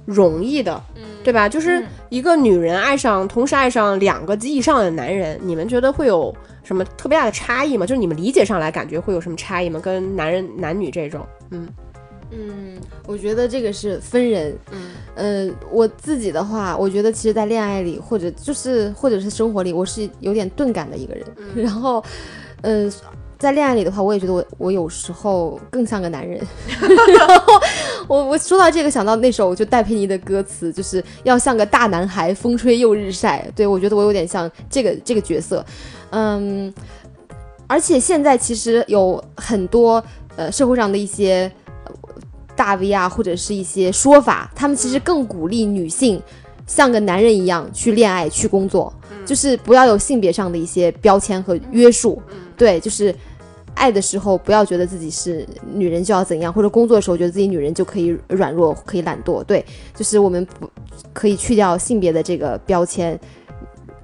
[0.07, 0.81] 容易的，
[1.25, 1.49] 对吧？
[1.49, 6.33] 就是一个女人爱上同时爱上两个及以上的男人，你们觉得会有
[6.63, 7.85] 什么特别大的差异吗？
[7.85, 9.81] 就是你们理解上来感觉会有什么差异吗？
[9.81, 11.69] 跟男人男女这种，嗯
[12.31, 12.79] 嗯，
[13.09, 14.57] 我觉得这个是分人。
[14.71, 14.81] 嗯
[15.17, 21.27] 呃，我自己的话，我觉得其实，在恋爱里或者就是或者是生活里，我是有点钝感的一个人。
[21.57, 22.03] 然后，
[22.63, 22.89] 呃，
[23.41, 26.39] 在恋爱里的话，我也觉得我我有时候更像个男人。
[27.19, 27.55] 然后
[28.07, 33.51] 我我说到这个，想到那首就戴佩妮的歌词，就是要像个大男孩，风吹又日晒。
[33.57, 35.65] 对我觉得我有点像这个这个角色。
[36.11, 36.73] 嗯，
[37.67, 40.05] 而且现在其实有很多
[40.37, 41.51] 呃社会上的一些。
[41.87, 41.93] 呃
[42.57, 46.23] 大 V 啊，或者是一些说法，他们其实更鼓励女性
[46.67, 48.93] 像个男人一样去恋爱、去工作，
[49.25, 52.21] 就是不要有性别上的一些标签和约束。
[52.59, 53.15] 对，就是
[53.75, 59.43] 爱的时候不要觉得自己是女人就要怎样，或者工作的时候觉得自己女人就可以软弱、可以懒惰。
[59.45, 59.65] 对，
[59.95, 60.71] 就是我们不
[61.13, 63.19] 可以去掉性别的这个标签，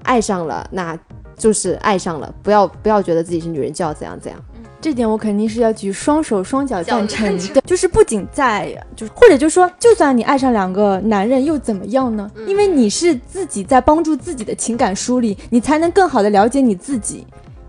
[0.03, 0.97] 爱上了那
[1.35, 4.43] 就是爱上了，不要不要觉得自己是女人就要怎样怎样。
[4.79, 12.29] 这点我肯定是要举双手双脚赞成赞成的，就是不仅在，就是或者就说，就算你爱上两个男人又怎么样呢？
[12.45, 17.25] 因为你是自己在帮助自己的情感梳理，你才能更好的了解你自己。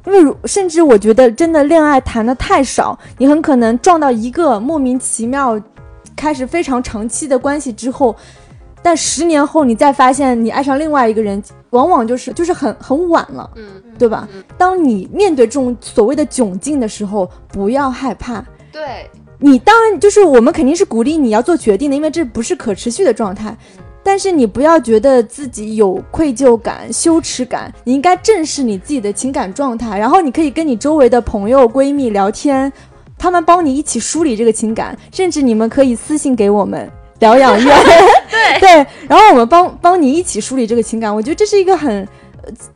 [0.09, 5.61] 因为甚至我觉得真的恋爱谈的太少，你很可能撞到一个莫名其妙，
[6.17, 8.17] 开始非常长期的关系之后，
[8.83, 13.51] 但十年后你再发现你爱上另外一个人，往往就是就是很很晚了。
[13.57, 14.27] 嗯，对吧？
[14.57, 18.43] 当你面对这种所谓的窘境的时候，不要害怕。
[18.73, 23.55] 对，你当然就是我们肯定是鼓励你要做决定的，因为这不是可持续的状态。
[24.09, 32.73] 但是你不要觉得自己有愧疚感、羞耻感，你应该正视你自己的情感状态，然后你可以跟你周围的朋友、闺蜜聊天，
[33.19, 36.91] 他们帮你一起梳理这个情感，甚至你们可以私信给我们
[37.21, 42.09] 疗养院，对对，然后我们帮帮你一起梳理这个情感，我觉得这是一个很。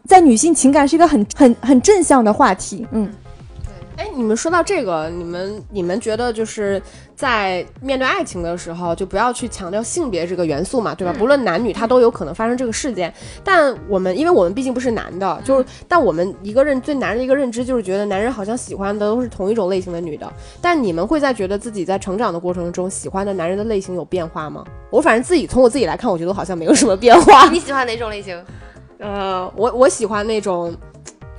[0.07, 3.11] 在女性情感是一个很很很正向的话题，嗯，
[4.03, 6.83] 哎，你们说到这个，你们你们觉得就是
[7.15, 11.15] 在面对爱情的时候，就不要去强调性别这个元素嘛，对吧？
[11.17, 13.15] 不论男女，它都有可能发生这个事件。
[13.45, 20.29] 但我们，因为我们毕竟不是男的，就是，但我们一个认最难的一个认知就是觉得男人好像喜欢的都是同一种类型的女的。
[20.61, 24.65] 但你们会在觉得自己在成长的过程中喜欢的男人的类型有变化吗？
[24.91, 27.49] 我反正自己从我自己来看，我觉得好像没有什么变化。
[27.51, 28.37] 你喜欢哪种类型？
[28.99, 30.75] 呃，我我喜欢那种。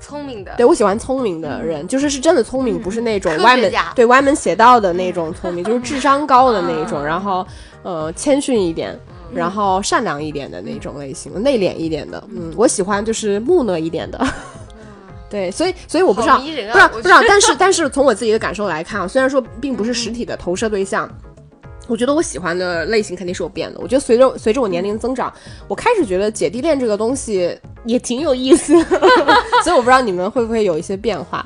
[0.04, 7.46] 聪明的，对我喜欢聪明的人，就是是真的聪明，不是那种歪门对歪门邪道的那种聪明，就是智商高的那种，然后
[7.84, 9.00] 呃谦逊一点，
[9.34, 12.22] 然后善良一点的那种类型，内敛一点的。
[12.30, 14.20] 嗯，我喜欢就是木讷一点的。
[15.32, 21.10] 对，所以所以我不知道，不知道不知道，但是但是从我自己的感受来看啊，虽然说并不是实体的投射对象。
[21.88, 23.80] 我觉得我喜欢的类型肯定是有变的。
[23.80, 25.32] 我觉得随着随着我年龄增长，
[25.68, 28.74] 我开始觉得姐弟恋这个东西也挺有意思，
[29.64, 31.46] 所以我不知道你们会不会有一些变化。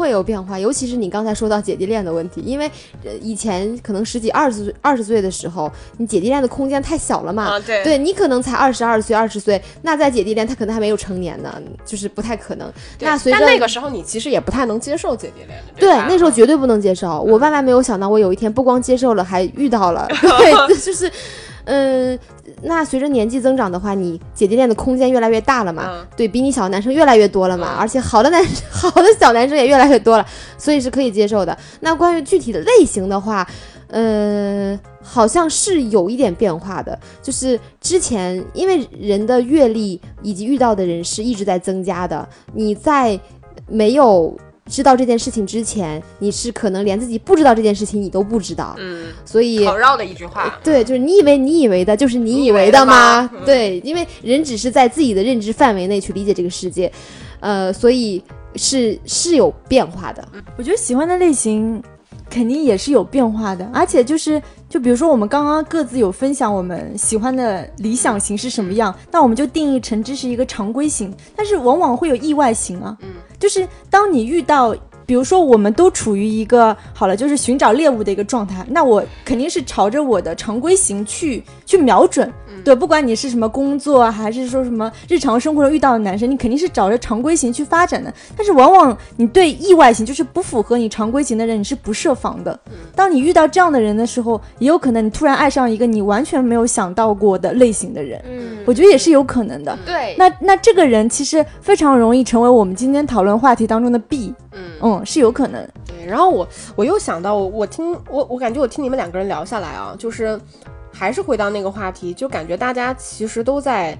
[0.00, 2.66] 会有变化，尤其是你刚才说到姐弟恋的问题，因为
[3.04, 7.44] 呃以前可能十几、二十岁、二十岁的时候，你姐弟恋的空间太小了嘛。
[7.44, 12.72] 啊对对你可能才二十二岁、二十岁，那在姐弟恋他可能还没有成年呢，就是不太可能。
[13.00, 17.20] 那随着但那个时候你其实也不太能接受姐弟恋的，对，那时候绝对不能接受。
[17.20, 20.08] 我万万没有想到，我有一天不光接受了，还遇到了。
[20.22, 21.10] 对，就是，
[21.64, 22.18] 嗯、
[22.62, 30.26] 那随着年纪增长的话，你姐弟恋的空间越来越大了嘛，嗯对比你小的男生越来越多了嘛，而且好的男 好的小男生也越来越多了，
[30.58, 31.56] 所以是可以接受的。
[31.80, 33.46] 那关于具体的类型的话，
[33.88, 43.18] 呃，好像是有一点变化的，就是之前因为人的阅历以及遇到的人是一直在增加的，你在
[43.66, 44.36] 没有
[44.70, 50.58] 知道这件事情之前，你是可能连自己不知道这件事情你都不知道，嗯，所以好绕的一句话。
[50.62, 52.86] 对，就是你以为你以为的，就是你以为的。
[52.86, 53.30] 吗？
[53.44, 56.90] 对，因为人只是在自己的认知范围内去理解这个世界，
[57.40, 58.22] 呃，所以
[58.56, 60.26] 是是有变化的。
[60.56, 61.82] 我觉得喜欢的类型
[62.28, 73.08] 肯定也是有变化的，而且就是就比如说我们刚刚各自有分享我们喜欢的理想型是什么样，那我们就定义成这是一个常规型，但是往往会有意外型啊，嗯，
[73.40, 74.76] 就是当你遇到。
[75.10, 82.32] 比如说，我们都处于一个好了，就是寻找猎物的一个状态，那我肯定是朝着我的常规型去去瞄准，
[82.62, 88.14] 对，不管你是什么工作啊，还是说什么日常生活中遇到的男生，你肯定是找着常规型去发展的。
[88.36, 92.56] 但是往往你对意外型，就是不符合你常规型的人，你是不设防的。
[92.94, 98.58] 当你遇到这样的人的时候，也有可能你突然爱上一个你完全没有想到过的类型的人，嗯。
[98.64, 99.76] 我觉得也是有可能的。
[99.84, 100.14] 对。
[100.16, 105.66] 那那这个人其实非常容易成为我们今天讨论话题当中的 B，嗯嗯，是有可能。
[105.86, 110.40] 对，然后我我又想到，我我听我我感觉我听你们两个人聊下来啊，就是
[110.92, 113.96] 还是回到那个话题，就感觉大家其实都在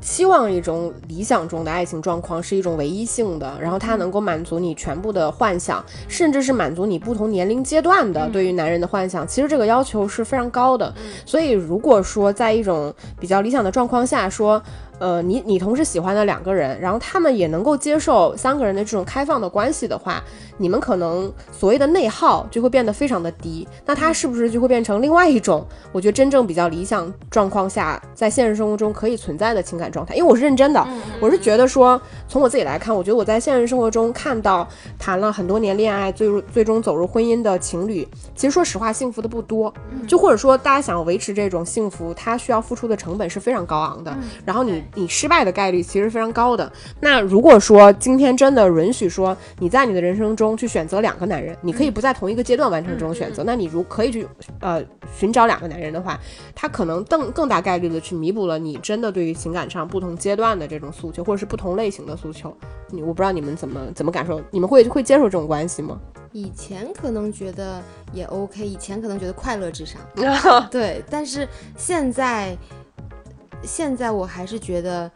[0.00, 9.26] 期望一种理想中的爱情状况是一种唯一性的，然后它能够满足你全部的幻想，甚至是满足你不同年龄阶段的对于男人的幻想。
[9.26, 10.92] 其实这个要求是非常高的，
[11.24, 14.62] 所以如果说在一种比较理想的状况下说。
[14.98, 20.22] 呃，你你同时喜欢的两个人，然后他们也能够接受三个人的这种开放的关系的话，
[20.56, 23.66] 你们可能所谓的内耗就会变得非常的低。
[23.84, 25.66] 那他是不是就会变成另外一种？
[25.92, 30.14] 我觉得真正比较理想状况下，在现实生活中可以存在的情感状态。
[30.14, 30.86] 因为我是认真的，
[31.20, 34.66] 我是觉得说，从我自己来看，我觉得我在现实生活中看到
[34.98, 39.72] 谈了很多年恋爱，最入最终走入婚姻的情侣，其实说实话，幸福的不多。
[40.08, 44.16] 就或者说，大家想要维持这种幸福，他需要付出的成本是非常高昂的。
[44.44, 46.70] 然后你你失败的概率其实非常高的。
[47.00, 54.26] 那如果说今天真的允许说你在你的人生中去选择两个男人，你可以不在同一个阶段完成这种选择，那你如可以去
[54.60, 54.82] 呃
[55.14, 56.18] 寻找两个男人的话，
[56.54, 62.56] 他可能更更大概率的去弥补了你真的对于情感上不同阶段的这种诉求，或者是不同类型的诉求。
[62.90, 66.00] 你我不知道你们怎么怎么感受，你们会会接受这种关系吗？
[66.32, 67.82] 以前可能觉得
[68.12, 70.00] 也 OK，以前可能觉得快乐至上，
[70.70, 72.54] 对，但是现在，
[73.62, 75.10] 现在我还是觉得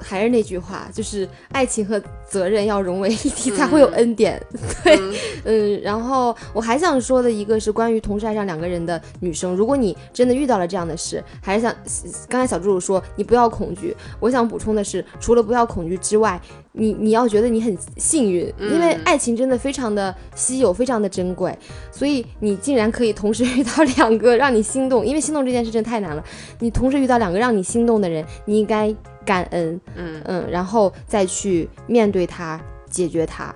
[0.00, 4.40] 还是那句话，就是爱情和责任要融为一体，才会有恩典。
[4.82, 4.98] 对，
[5.44, 11.74] 嗯，然后我还想说的一个是关于同时爱上两个人的女生，如果你真的遇到了这样的事，还是想
[12.28, 16.40] 刚才小助手说你不要恐惧，我想补充的是，除了不要恐惧之外，
[16.72, 21.56] 你你要觉得你很幸运，因为爱情真的非常的稀有，非常的珍贵，
[21.90, 26.24] 所以你竟然可以同时 遇到两个让你心动，因为心动这件事真的太难了，
[26.60, 28.94] 你同时遇到两个让你心动的人，你应该
[29.24, 30.20] 感恩，嗯。
[30.24, 32.60] 嗯，然后再去面对它，
[32.90, 33.54] 解决它，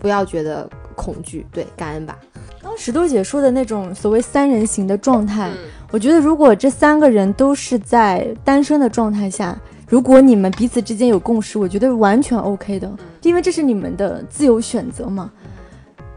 [0.00, 2.18] 不要觉得恐惧，对，感恩吧。
[2.60, 5.50] 刚石头姐说的那种所谓三人行的状态，
[5.92, 9.56] 我觉得如果这三个人都是在单身的状态下，
[9.88, 12.90] 如果你们彼此之间有共识，我觉得完全 OK 的，
[13.22, 15.30] 因为这是你们的自由选择嘛。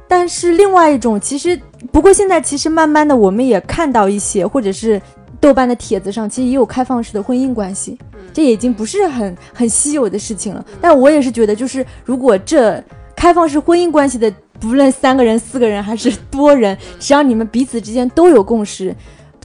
[0.07, 1.59] 但是另外一种，其实
[1.91, 4.99] 不过现在其实慢慢的我们也看到一些，或者是
[5.39, 7.95] 豆瓣的帖子上，其实也有开放式的婚姻关系，
[8.33, 10.65] 这已经不是很很稀有的事情了。
[10.81, 12.83] 但我也是觉得，就是如果这
[13.15, 18.95] 开放式婚姻关系的，不论三个人、四个人还是多人，只要你们彼此之间都有共识，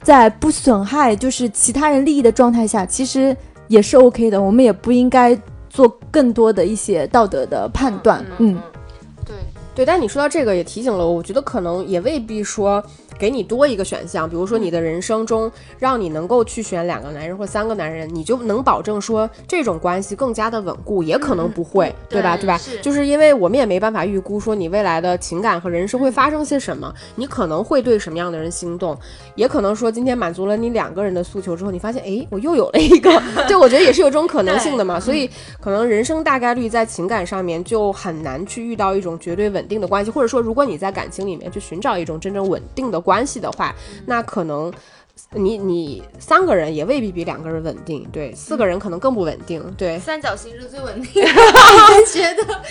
[0.01, 3.37] 在不损害就是其他人利益的状态下，其实
[3.67, 4.41] 也是 OK 的。
[4.41, 5.39] 我们也不应该
[5.69, 8.25] 做更多的一些道德的判断。
[8.37, 8.57] 嗯，
[9.75, 12.83] 对，但你说到这个也提醒了我，我觉得可能也未必说
[13.17, 22.35] 给你多一个选项，比如说你的人生中让你能够去选两个男人或三个男人，你就能保证说这种关系更加的稳固，也可能不会，对吧？
[22.37, 22.59] 对吧？
[22.81, 28.97] 就是因为我们也没办法预估说你未来的情感和人生会发生些什么，你可能会对什么样的人心动，
[29.35, 33.11] 也可能说今天满足了你两个人的诉求之后，你发现哎，我又有了一个，
[33.47, 34.99] 就我觉得也是有这种可能性的嘛。
[34.99, 43.73] 所以可能人生大概率在情感上面就很难去遇到一种绝对稳定的关系，或者说如果你在感情里面去寻找一种真正稳定的关系的话，
[44.05, 44.73] 那可能。
[45.31, 49.97] 你你三个人也未必比两个人稳定，对，四个人可能更不稳定，对。
[49.97, 52.61] 三角形是最稳定的， 我觉得。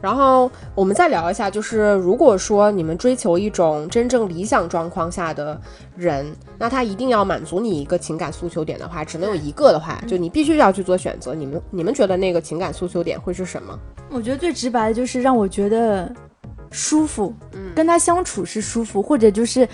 [0.00, 5.58] 然后我们再聊一下，就是如果说你们追求一种真正理想状况下的
[5.96, 11.34] 人，那他一定要满足你一个情感诉求点的话，只能有一个的话，就你必须要去做选择。
[11.34, 13.78] 你们你们觉得那个情感诉求点会是什么？
[14.10, 16.12] 我觉得最直白的就是让我觉得
[16.72, 19.68] 舒服，嗯跟他相处是舒服，或者就是。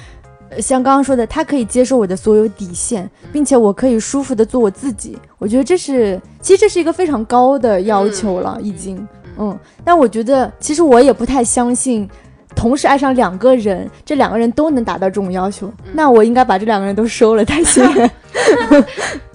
[0.51, 5.19] 呃像刚刚说的，他可以接受我的所有底线，并且我可以舒服的做我自己。
[5.37, 9.07] 我觉得这是，其实这是一个非常高的要求了，已经。
[9.37, 12.09] 嗯，但我觉得其实我也不太相信，
[12.57, 15.71] 同时爱上两个人，这两个人都能达到这种要求。
[15.93, 17.85] 那我应该把这两个人都收了才行。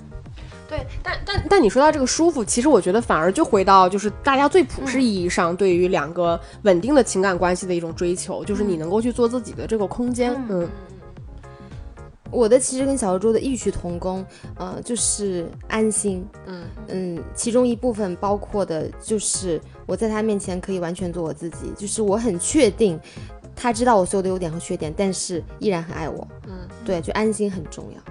[1.24, 10.36] 对，但但但你说到这个舒服，其实我觉得反而就回到就是大家最普世意义上对于两个稳定的情感关系的一种追求，就是你能够去做自己的这个空间。
[10.49, 10.69] 嗯
[12.32, 16.28] 我的其实跟小猪猪的异曲同工，呃，就是安心。
[16.47, 22.99] 嗯嗯，其中一部分包括的就是我在他面前可以完全做我自己，就是我很确定
[23.55, 26.28] 他知道我所有的优点和缺点，但是依然很爱我。
[26.47, 28.01] 嗯，对，就安心很重要。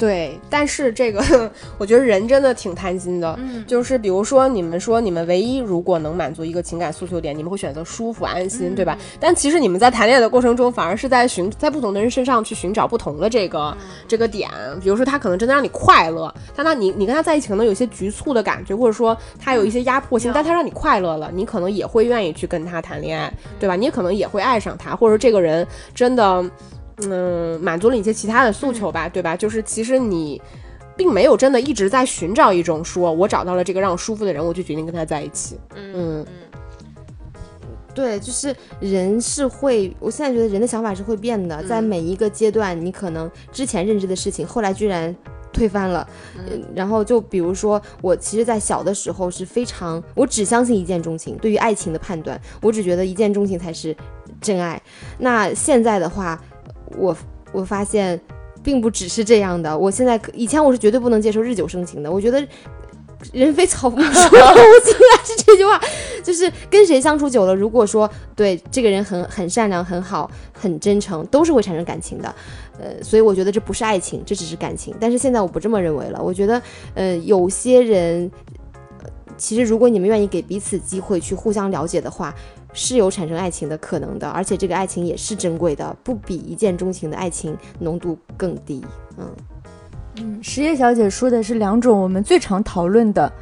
[0.00, 1.22] 对，但是这个
[1.76, 8.96] 我觉得人真的挺贪心的，嗯就是比如说你们说你们唯一如果能满足一个情感诉求点，你们会选择舒服安心，对吧？
[9.20, 13.76] 但其实你们在谈恋爱的过程中，反而是在寻在不同的人身上去寻找不同的这个、
[14.08, 14.48] 这个点，
[14.82, 23.76] 比如说他可能真的让你快乐，但他你你跟他在一起可能有些局促的感觉，或者说他有一些压迫性，但他让你快乐了，你可能也会愿意去跟他谈恋爱，对吧？
[23.76, 26.42] 你也可能也会爱上他，或者说这个人真的。
[27.08, 29.36] 嗯，满足了一些其他的诉求吧，对吧？
[29.36, 30.40] 就是其实你
[30.96, 35.58] 并没有真的一直在寻找一种说，我找到了这个让我舒服的人，我就决定跟他在一起。
[35.74, 36.24] 嗯
[37.92, 45.14] 对，就是人是会，我现在觉得人的想法是会变的，在每一个阶段，你可能之前认知的事情，后来居然
[45.52, 46.08] 推翻了。
[46.38, 53.94] 嗯，然后就比如说，我其实，在小的时候是非常，我只相信一见钟情，对于爱情的判断，我只觉得一见钟情才是
[54.40, 54.80] 真爱。
[55.18, 56.40] 那现在的话，
[57.00, 57.16] 我
[57.52, 58.20] 我发现
[58.62, 59.76] 并不只是这样的。
[59.76, 62.46] 我现在可以前我是绝对不能接受日久生情的，我觉得。
[63.34, 65.78] 人非草木， 说不尽来是这句话，
[66.24, 72.34] 就是跟谁相处久了，如果说对这个人很很善良、很好、很真诚，都是会产生感情的。
[72.78, 74.94] 呃，所以我觉得这不是爱情，这只是感情。
[74.98, 76.62] 但是现在我不这么认为了，我觉得，
[76.94, 78.30] 呃，有些人，
[79.02, 82.34] 呃其实如果你们愿意给彼此机会去互相了解的话，
[82.72, 88.84] 是有产生爱情的可能的，而且这个爱情也是珍贵的，不比一见钟情的爱情浓度更低。
[89.18, 89.26] 嗯
[90.16, 90.38] 嗯。
[90.42, 93.32] 实业小姐说的是两种我们最常讨论的，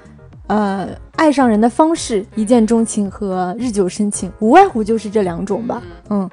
[0.47, 5.83] 呃，爱上人的方式，一见钟情和日久生情，无外乎就是这两种吧。
[6.11, 6.29] 嗯，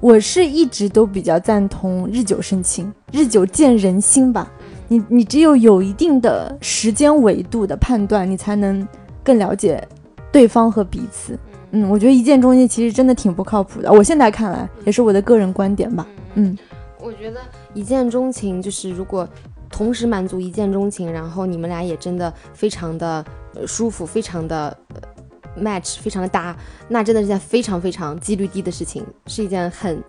[0.00, 4.50] 我是一直都比较赞同日久生情，日久见人心吧。
[4.88, 8.86] 你你只有有一定的时间维度的判断，你才能
[9.24, 9.82] 更了解
[10.30, 11.38] 对方和彼此。
[11.72, 13.90] 嗯，我觉得一见钟情其实真的挺不靠谱的。
[13.90, 16.06] 我现在看来，也是我的个人观点吧。
[16.34, 16.56] 嗯，
[17.00, 17.40] 我觉得
[17.74, 19.26] 一见钟情就是如果
[19.70, 26.54] 同时满足一见钟情，然后你们俩也真的非常的、呃、舒服，非常的、呃、match，非常的搭，
[26.88, 30.02] 那真的是件非常非常几率低的事情，是一件很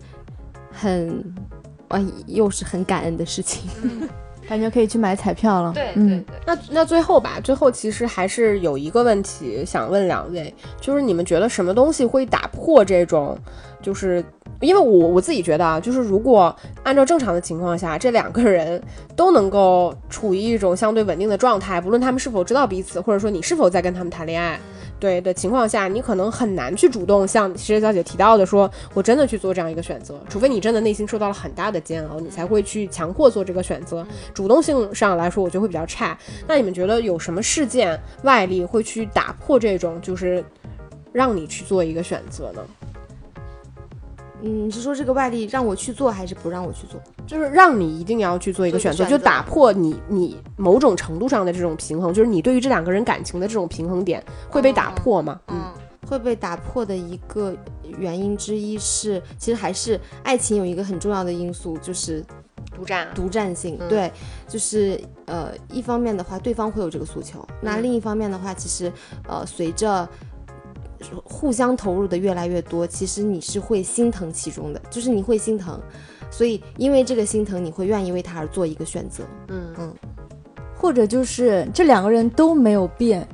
[0.70, 1.34] 很
[1.88, 3.70] 啊又是很感恩的事情。
[4.48, 5.72] 感觉可以去买彩票了。
[5.74, 13.36] 对对对，那那最后吧，最后其实还是有一个问题想问两位，就是你们觉得什么东西会打破这种，
[13.82, 14.24] 就是
[14.60, 18.82] 因为我我自己觉得啊，就是如果按照正常的情况下，这两个人
[19.16, 24.58] 都能够处于一种相对稳定的状态，不论他们是否知道彼此，或者说你是否在跟他们谈恋爱。
[25.04, 34.06] 对的情况下，你可能很难去主动像实习小姐提到的说，我真的去做这样一个选择，除非你真的内心受到了很大的煎熬，你才会去强迫做这个选择。
[34.32, 36.16] 主动性上来说，我觉得会比较差。
[36.48, 40.42] 那你们觉得有什么事件外力会去打破这种，就是
[41.12, 42.62] 让你去做一个选择呢？
[44.42, 47.00] 嗯，你是说这个外力让我去做，还是不让我去做？
[47.26, 55.40] 就是让你一定要去做一个选择，就打破你你某种程度上的这种平衡，就是你对于这两个人感情的这种平衡点会被打破吗？
[55.48, 55.62] 嗯，
[56.06, 57.56] 会被打破的一个
[57.98, 62.22] 原因之一是，其实还是爱情有一个很重要的因素，就是
[62.74, 63.78] 独占独占性。
[63.80, 64.12] 嗯对，
[64.46, 68.92] 就是呃，一方面的话，对方会有这个诉求；那嗯另一方面的话，其实
[69.26, 70.06] 呃，随着
[71.24, 75.80] 互相投入的越来越多，其实你是会心疼其中的，就是你会心疼，
[76.30, 79.24] 所以因为这个心疼，你会愿意为他而做一个选择。
[79.48, 79.92] 嗯嗯
[80.76, 83.26] 或者就是这两个人都没有变，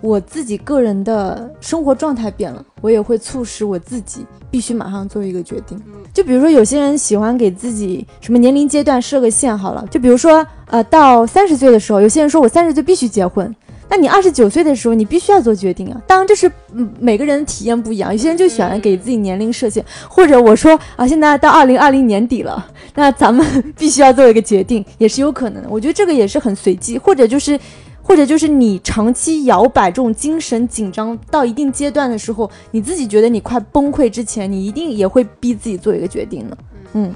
[0.00, 5.78] 我自己个人的生活状态变了，我也会促使我自己必须马上做一个决定。
[6.14, 13.54] 就比如说，有些人喜欢给自己什么年龄阶段设个限，好了，就比如说，呃，到三十岁的时候，有些人说我三十岁必须结婚。
[13.94, 16.02] 那你二十九岁的时候，你必须要做决定啊！
[16.04, 22.66] 当然，这是嗯每个人的体验不一样，有些人就喜欢给自己年龄设限，或者我说啊，现在到二零二零年底了，
[22.96, 25.68] 那咱们必须要做一个决定，也是有可能的。
[25.70, 27.56] 我觉得这个也是很随机，或者就是，
[28.02, 36.58] 或者就是你长期摇摆这种精神紧张到一定阶段的时候，你自己觉得你快崩溃之前，你一定也会逼自己做一个决定的。
[36.94, 37.14] 嗯，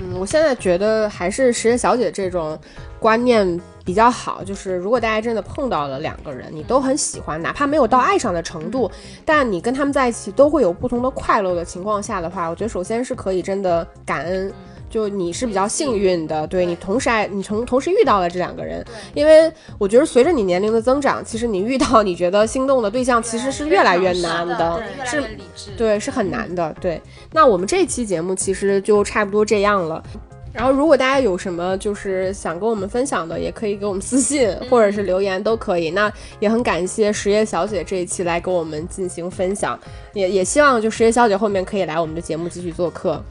[0.00, 2.58] 嗯，我现在觉得还是实验小姐这种
[2.98, 8.90] 观念比较好，就是如果大家真的碰到了两个人，你都很喜欢，哪怕没有到爱上的程度，
[9.24, 14.52] 但你跟他们在一起都会有不同的快乐的情况下的话，我觉得首先是可以真的感恩。
[14.90, 18.84] 就你是比较幸运的，对你同时爱你同同时遇到了这两个人，
[19.14, 25.22] 因为我觉得随着你年龄的增长，其实你遇到你觉得心动的对象其实是越来越难的，是。
[25.76, 26.74] 对，是很难的。
[26.80, 27.00] 对，
[27.32, 30.02] 那我们这期节目其实就差不多这样了。
[30.52, 35.90] 然后，如果大家有什么就是想跟我们分享的，也可以给我们私信或者是留言都可以。
[35.90, 39.78] 那也很感谢实业小姐这一期来给我们进行分享，
[40.12, 43.22] 也也希望就实业小姐后面可以来我们的节目继续做客。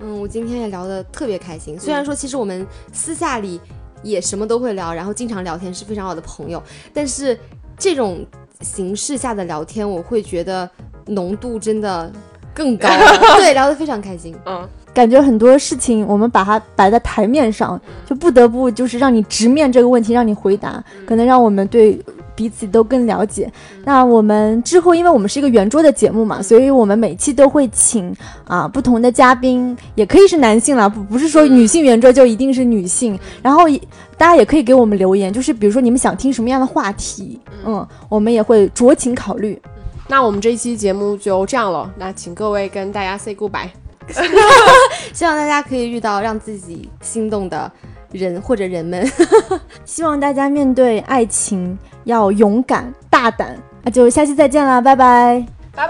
[0.00, 1.78] 嗯，我今天也聊得特别开心。
[1.78, 3.60] 虽然说其实我们私下里
[4.02, 7.38] 也什么都会聊，然后经常聊天，是非常好的朋友，但是
[7.76, 8.24] 这种
[8.60, 10.68] 形式下的聊天，我会觉得
[11.06, 12.10] 浓度真的
[12.54, 12.88] 更高。
[13.38, 14.34] 对，聊得非常开心。
[14.46, 21.98] 嗯，感觉很多事情我们把它摆在台面上，就不得不就是让你直面这个问题，让你回答，可能让我们对
[22.34, 23.50] 彼此都更了解。
[23.84, 28.14] 那我们之后，因为我们是一个圆桌的节目嘛，所以我们每期都会请
[28.46, 33.18] 啊不同的嘉宾，也可以是男性啦，不不是说女性圆桌就一定是女性。
[33.42, 33.80] 然后也
[34.16, 39.60] 大家也可以给我们留言，就是比如说你们想听什么样的话题，嗯，我们也会酌情考虑。
[40.08, 41.88] 那我们这一期节目就这样了。
[41.96, 43.68] 那请各位跟大家 say goodbye。
[45.14, 47.70] 希望大家可以遇到让自己心动的
[48.12, 49.06] 人或者人们。
[49.84, 53.56] 希望大家面对爱情要勇敢大胆。
[53.82, 55.44] 那就下期再见啦，拜拜。
[55.74, 55.86] 拜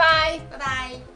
[0.59, 1.10] 拜。